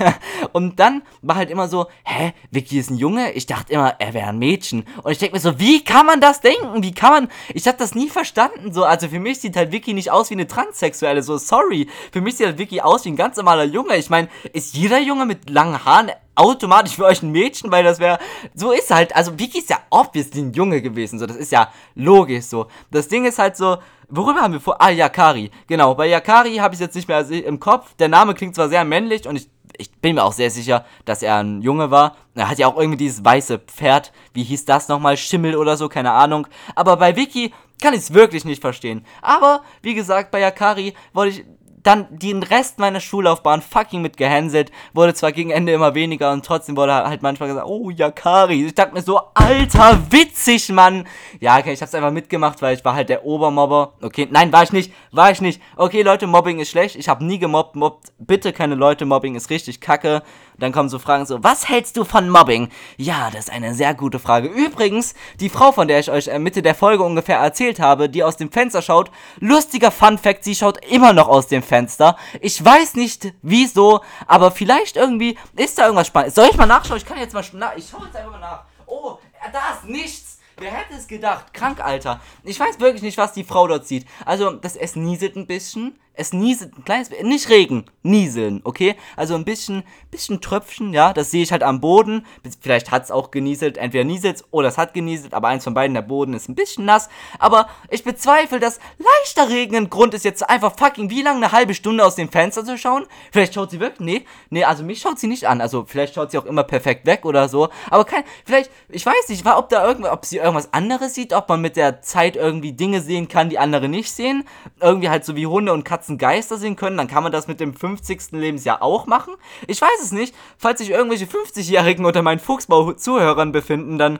und 0.52 0.80
dann 0.80 1.02
war 1.22 1.36
halt 1.36 1.50
immer 1.50 1.68
so, 1.68 1.86
hä, 2.04 2.32
Wiki 2.50 2.78
ist 2.78 2.90
ein 2.90 2.96
Junge? 2.96 3.32
Ich 3.32 3.46
dachte 3.46 3.72
immer, 3.72 3.94
er 3.98 4.14
wäre 4.14 4.28
ein 4.28 4.38
Mädchen. 4.38 4.84
Und 5.02 5.12
ich 5.12 5.18
denke 5.18 5.36
mir 5.36 5.40
so, 5.40 5.58
wie 5.58 5.84
kann 5.84 6.06
man 6.06 6.20
das 6.20 6.40
denken? 6.40 6.82
Wie 6.82 6.92
kann 6.92 7.12
man, 7.12 7.28
ich 7.54 7.66
habe 7.66 7.78
das 7.78 7.94
nie 7.94 8.08
verstanden 8.08 8.72
so. 8.72 8.84
Also 8.84 9.08
für 9.08 9.20
mich 9.20 9.40
sieht 9.40 9.56
halt 9.56 9.72
Wiki 9.72 9.94
nicht 9.94 10.10
aus 10.10 10.30
wie 10.30 10.34
eine 10.34 10.46
Transsexuelle, 10.46 11.22
so 11.22 11.36
sorry. 11.36 11.88
Für 12.12 12.20
mich 12.20 12.36
sieht 12.36 12.46
halt 12.46 12.58
Wiki 12.58 12.80
aus 12.80 13.04
wie 13.04 13.10
ein 13.10 13.16
ganz 13.16 13.36
normaler 13.36 13.64
Junge. 13.64 13.96
Ich 13.96 14.10
meine, 14.10 14.28
ist 14.52 14.74
jeder 14.74 14.98
Junge 14.98 15.26
mit 15.26 15.50
langen 15.50 15.84
Haaren 15.84 16.10
automatisch 16.40 16.96
für 16.96 17.04
euch 17.04 17.22
ein 17.22 17.30
Mädchen, 17.30 17.70
weil 17.70 17.84
das 17.84 17.98
wäre, 17.98 18.18
so 18.54 18.72
ist 18.72 18.90
halt, 18.90 19.14
also 19.14 19.38
Vicky 19.38 19.58
ist 19.58 19.68
ja 19.68 19.78
obviously 19.90 20.40
ein 20.40 20.52
Junge 20.54 20.80
gewesen, 20.80 21.18
so, 21.18 21.26
das 21.26 21.36
ist 21.36 21.52
ja 21.52 21.70
logisch 21.94 22.46
so. 22.46 22.66
Das 22.90 23.08
Ding 23.08 23.26
ist 23.26 23.38
halt 23.38 23.56
so, 23.56 23.76
worüber 24.08 24.40
haben 24.40 24.54
wir 24.54 24.60
vor, 24.60 24.80
ah, 24.80 24.88
Yakari, 24.88 25.50
genau, 25.66 25.94
bei 25.94 26.06
Yakari 26.06 26.56
habe 26.56 26.74
ich 26.74 26.80
jetzt 26.80 26.94
nicht 26.94 27.08
mehr 27.08 27.28
im 27.28 27.60
Kopf, 27.60 27.94
der 27.98 28.08
Name 28.08 28.34
klingt 28.34 28.54
zwar 28.54 28.70
sehr 28.70 28.84
männlich 28.84 29.28
und 29.28 29.36
ich, 29.36 29.50
ich 29.76 29.92
bin 29.92 30.14
mir 30.14 30.24
auch 30.24 30.32
sehr 30.32 30.50
sicher, 30.50 30.86
dass 31.04 31.22
er 31.22 31.36
ein 31.36 31.60
Junge 31.62 31.90
war. 31.90 32.16
Er 32.34 32.48
hat 32.48 32.58
ja 32.58 32.66
auch 32.66 32.76
irgendwie 32.76 32.98
dieses 32.98 33.24
weiße 33.24 33.58
Pferd, 33.58 34.12
wie 34.32 34.42
hieß 34.42 34.64
das 34.64 34.88
nochmal, 34.88 35.16
Schimmel 35.16 35.56
oder 35.56 35.76
so, 35.76 35.88
keine 35.88 36.12
Ahnung. 36.12 36.46
Aber 36.74 36.96
bei 36.96 37.16
Vicky 37.16 37.52
kann 37.80 37.94
ich 37.94 38.00
es 38.00 38.14
wirklich 38.14 38.44
nicht 38.44 38.60
verstehen. 38.60 39.06
Aber, 39.22 39.62
wie 39.82 39.94
gesagt, 39.94 40.30
bei 40.30 40.40
Yakari 40.40 40.94
wollte 41.12 41.40
ich 41.40 41.46
dann 41.82 42.06
den 42.10 42.42
Rest 42.42 42.78
meiner 42.78 43.00
Schullaufbahn 43.00 43.62
fucking 43.62 44.02
mit 44.02 44.16
gehänselt. 44.16 44.70
Wurde 44.92 45.14
zwar 45.14 45.32
gegen 45.32 45.50
Ende 45.50 45.72
immer 45.72 45.94
weniger 45.94 46.32
und 46.32 46.44
trotzdem 46.44 46.76
wurde 46.76 46.94
halt 46.94 47.22
manchmal 47.22 47.48
gesagt, 47.48 47.66
oh 47.66 47.90
Yakari. 47.90 48.66
Ich 48.66 48.74
dachte 48.74 48.94
mir 48.94 49.02
so, 49.02 49.20
alter, 49.34 49.98
witzig, 50.10 50.68
Mann. 50.70 51.06
Ja, 51.40 51.58
okay, 51.58 51.72
ich 51.72 51.80
hab's 51.82 51.94
einfach 51.94 52.10
mitgemacht, 52.10 52.60
weil 52.62 52.76
ich 52.76 52.84
war 52.84 52.94
halt 52.94 53.08
der 53.08 53.24
Obermobber. 53.24 53.94
Okay, 54.02 54.28
nein, 54.30 54.52
war 54.52 54.62
ich 54.62 54.72
nicht, 54.72 54.92
war 55.12 55.30
ich 55.30 55.40
nicht. 55.40 55.60
Okay, 55.76 56.02
Leute, 56.02 56.26
Mobbing 56.26 56.60
ist 56.60 56.70
schlecht. 56.70 56.96
Ich 56.96 57.08
habe 57.08 57.24
nie 57.24 57.38
gemobbt. 57.38 57.76
Mobbt 57.76 58.12
bitte 58.18 58.52
keine 58.52 58.74
Leute. 58.74 59.04
Mobbing 59.06 59.34
ist 59.34 59.50
richtig 59.50 59.80
kacke. 59.80 60.22
Dann 60.60 60.72
kommen 60.72 60.88
so 60.88 60.98
Fragen 60.98 61.26
so, 61.26 61.42
was 61.42 61.68
hältst 61.68 61.96
du 61.96 62.04
von 62.04 62.28
Mobbing? 62.28 62.70
Ja, 62.96 63.30
das 63.30 63.46
ist 63.46 63.50
eine 63.50 63.74
sehr 63.74 63.94
gute 63.94 64.18
Frage. 64.18 64.48
Übrigens, 64.48 65.14
die 65.40 65.48
Frau, 65.48 65.72
von 65.72 65.88
der 65.88 65.98
ich 65.98 66.10
euch 66.10 66.28
äh, 66.28 66.38
Mitte 66.38 66.62
der 66.62 66.74
Folge 66.74 67.02
ungefähr 67.02 67.38
erzählt 67.38 67.80
habe, 67.80 68.08
die 68.08 68.22
aus 68.22 68.36
dem 68.36 68.52
Fenster 68.52 68.82
schaut, 68.82 69.10
lustiger 69.40 69.90
Fun 69.90 70.18
Fact, 70.18 70.44
sie 70.44 70.54
schaut 70.54 70.84
immer 70.84 71.12
noch 71.12 71.28
aus 71.28 71.48
dem 71.48 71.62
Fenster. 71.62 72.16
Ich 72.40 72.64
weiß 72.64 72.94
nicht 72.94 73.32
wieso, 73.42 74.00
aber 74.26 74.50
vielleicht 74.50 74.96
irgendwie 74.96 75.36
ist 75.56 75.78
da 75.78 75.84
irgendwas 75.84 76.06
spannend. 76.06 76.34
Soll 76.34 76.48
ich 76.50 76.56
mal 76.56 76.66
nachschauen? 76.66 76.98
Ich 76.98 77.06
kann 77.06 77.18
jetzt 77.18 77.34
mal, 77.34 77.44
na, 77.54 77.72
ich 77.76 77.88
schaue 77.88 78.04
jetzt 78.04 78.16
einfach 78.16 78.32
mal 78.32 78.40
nach. 78.40 78.64
Oh, 78.86 79.18
da 79.52 79.74
ist 79.74 79.88
nichts. 79.88 80.38
Wer 80.60 80.72
hätte 80.72 80.94
es 80.94 81.08
gedacht? 81.08 81.54
Krank, 81.54 81.82
Alter. 81.82 82.20
Ich 82.44 82.60
weiß 82.60 82.80
wirklich 82.80 83.00
nicht, 83.00 83.16
was 83.16 83.32
die 83.32 83.44
Frau 83.44 83.66
dort 83.66 83.86
sieht. 83.86 84.06
Also, 84.26 84.50
das 84.52 84.76
es 84.76 84.94
nieselt 84.94 85.36
ein 85.36 85.46
bisschen. 85.46 85.98
Es 86.20 86.34
nieselt 86.34 86.76
ein 86.76 86.84
kleines 86.84 87.08
bisschen. 87.08 87.28
Nicht 87.28 87.48
Regen, 87.48 87.86
nieseln, 88.02 88.60
okay? 88.64 88.94
Also 89.16 89.34
ein 89.34 89.46
bisschen, 89.46 89.84
bisschen 90.10 90.42
Tröpfchen, 90.42 90.92
ja. 90.92 91.14
Das 91.14 91.30
sehe 91.30 91.42
ich 91.42 91.50
halt 91.50 91.62
am 91.62 91.80
Boden. 91.80 92.26
Vielleicht 92.60 92.90
hat 92.90 93.04
es 93.04 93.10
auch 93.10 93.30
genieselt. 93.30 93.78
Entweder 93.78 94.04
nieselt 94.04 94.36
es 94.36 94.44
oder 94.50 94.68
es 94.68 94.76
hat 94.76 94.92
genieselt. 94.92 95.32
Aber 95.32 95.48
eins 95.48 95.64
von 95.64 95.72
beiden, 95.72 95.94
der 95.94 96.02
Boden 96.02 96.34
ist 96.34 96.48
ein 96.48 96.54
bisschen 96.54 96.84
nass. 96.84 97.08
Aber 97.38 97.68
ich 97.88 98.04
bezweifle, 98.04 98.60
dass 98.60 98.80
leichter 98.98 99.48
Regen 99.50 99.76
ein 99.76 99.90
Grund 99.90 100.12
ist, 100.12 100.26
jetzt 100.26 100.48
einfach 100.48 100.76
fucking 100.78 101.08
wie 101.08 101.22
lange 101.22 101.38
eine 101.38 101.52
halbe 101.52 101.72
Stunde 101.72 102.04
aus 102.04 102.16
dem 102.16 102.28
Fenster 102.28 102.64
zu 102.64 102.76
schauen. 102.76 103.06
Vielleicht 103.32 103.54
schaut 103.54 103.70
sie 103.70 103.80
wirklich. 103.80 104.06
Nee, 104.06 104.24
nee, 104.50 104.64
also 104.64 104.84
mich 104.84 105.00
schaut 105.00 105.18
sie 105.18 105.26
nicht 105.26 105.48
an. 105.48 105.62
Also 105.62 105.84
vielleicht 105.86 106.14
schaut 106.14 106.32
sie 106.32 106.38
auch 106.38 106.44
immer 106.44 106.64
perfekt 106.64 107.06
weg 107.06 107.24
oder 107.24 107.48
so. 107.48 107.70
Aber 107.88 108.04
kein, 108.04 108.24
vielleicht, 108.44 108.70
ich 108.90 109.06
weiß 109.06 109.28
nicht, 109.30 109.46
ob 109.46 109.70
da 109.70 109.86
irgendwas, 109.86 110.12
ob 110.12 110.26
sie 110.26 110.36
irgendwas 110.36 110.72
anderes 110.74 111.14
sieht, 111.14 111.32
ob 111.32 111.48
man 111.48 111.62
mit 111.62 111.76
der 111.76 112.02
Zeit 112.02 112.36
irgendwie 112.36 112.72
Dinge 112.72 113.00
sehen 113.00 113.28
kann, 113.28 113.48
die 113.48 113.58
andere 113.58 113.88
nicht 113.88 114.12
sehen. 114.12 114.44
Irgendwie 114.80 115.08
halt 115.08 115.24
so 115.24 115.34
wie 115.36 115.46
Hunde 115.46 115.72
und 115.72 115.84
Katzen 115.84 116.09
Geister 116.18 116.56
sehen 116.56 116.76
können, 116.76 116.96
dann 116.96 117.08
kann 117.08 117.22
man 117.22 117.32
das 117.32 117.48
mit 117.48 117.60
dem 117.60 117.74
50. 117.74 118.32
Lebensjahr 118.32 118.82
auch 118.82 119.06
machen. 119.06 119.34
Ich 119.66 119.80
weiß 119.80 120.02
es 120.02 120.12
nicht. 120.12 120.34
Falls 120.58 120.80
sich 120.80 120.90
irgendwelche 120.90 121.26
50-Jährigen 121.26 122.04
unter 122.04 122.22
meinen 122.22 122.38
Fuchsbau-Zuhörern 122.38 123.52
befinden, 123.52 123.98
dann 123.98 124.18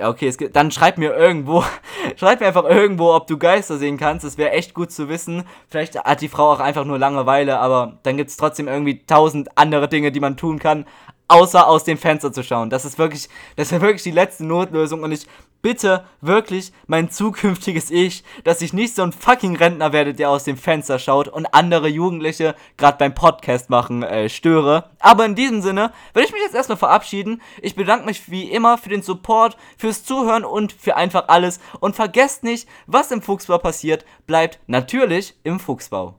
okay, 0.00 0.28
es 0.28 0.36
dann 0.52 0.70
schreib 0.70 0.98
mir 0.98 1.14
irgendwo, 1.14 1.64
schreib 2.16 2.40
mir 2.40 2.46
einfach 2.46 2.64
irgendwo, 2.64 3.14
ob 3.14 3.26
du 3.26 3.38
Geister 3.38 3.78
sehen 3.78 3.98
kannst. 3.98 4.24
Das 4.24 4.38
wäre 4.38 4.52
echt 4.52 4.74
gut 4.74 4.90
zu 4.90 5.08
wissen. 5.08 5.44
Vielleicht 5.68 5.98
hat 5.98 6.20
die 6.20 6.28
Frau 6.28 6.52
auch 6.52 6.60
einfach 6.60 6.84
nur 6.84 6.98
Langeweile, 6.98 7.58
aber 7.58 7.98
dann 8.02 8.16
gibt 8.16 8.30
es 8.30 8.36
trotzdem 8.36 8.68
irgendwie 8.68 9.04
tausend 9.04 9.56
andere 9.56 9.88
Dinge, 9.88 10.12
die 10.12 10.20
man 10.20 10.36
tun 10.36 10.58
kann, 10.58 10.86
außer 11.28 11.66
aus 11.66 11.84
dem 11.84 11.98
Fenster 11.98 12.32
zu 12.32 12.42
schauen. 12.42 12.70
Das 12.70 12.84
ist 12.84 12.98
wirklich, 12.98 13.28
das 13.56 13.72
ist 13.72 13.80
wirklich 13.80 14.02
die 14.02 14.10
letzte 14.10 14.44
Notlösung 14.44 15.02
und 15.02 15.12
ich 15.12 15.26
bitte 15.62 16.04
wirklich 16.20 16.72
mein 16.86 17.10
zukünftiges 17.10 17.90
Ich, 17.90 18.24
dass 18.44 18.60
ich 18.60 18.72
nicht 18.72 18.94
so 18.94 19.02
ein 19.02 19.12
fucking 19.12 19.56
Rentner 19.56 19.92
werde, 19.92 20.12
der 20.12 20.30
aus 20.30 20.44
dem 20.44 20.56
Fenster 20.56 20.98
schaut 20.98 21.28
und 21.28 21.46
andere 21.54 21.88
Jugendliche 21.88 22.54
gerade 22.76 22.98
beim 22.98 23.14
Podcast 23.14 23.70
machen 23.70 24.02
äh, 24.02 24.28
störe. 24.28 24.90
Aber 24.98 25.24
in 25.24 25.34
diesem 25.34 25.62
Sinne 25.62 25.92
werde 26.12 26.26
ich 26.26 26.32
mich 26.32 26.42
jetzt 26.42 26.54
erstmal 26.54 26.78
verabschieden. 26.78 27.40
Ich 27.62 27.76
bedanke 27.76 28.04
mich 28.04 28.30
wie 28.30 28.50
immer 28.50 28.76
für 28.76 28.90
den 28.90 29.02
Support, 29.02 29.56
fürs 29.78 30.04
Zuhören 30.04 30.44
und 30.44 30.72
für 30.72 30.96
einfach 30.96 31.28
alles. 31.28 31.60
Und 31.80 31.96
vergesst 31.96 32.42
nicht, 32.42 32.68
was 32.86 33.10
im 33.10 33.22
Fuchsbau 33.22 33.58
passiert, 33.58 34.04
bleibt 34.26 34.58
natürlich 34.66 35.36
im 35.44 35.60
Fuchsbau. 35.60 36.10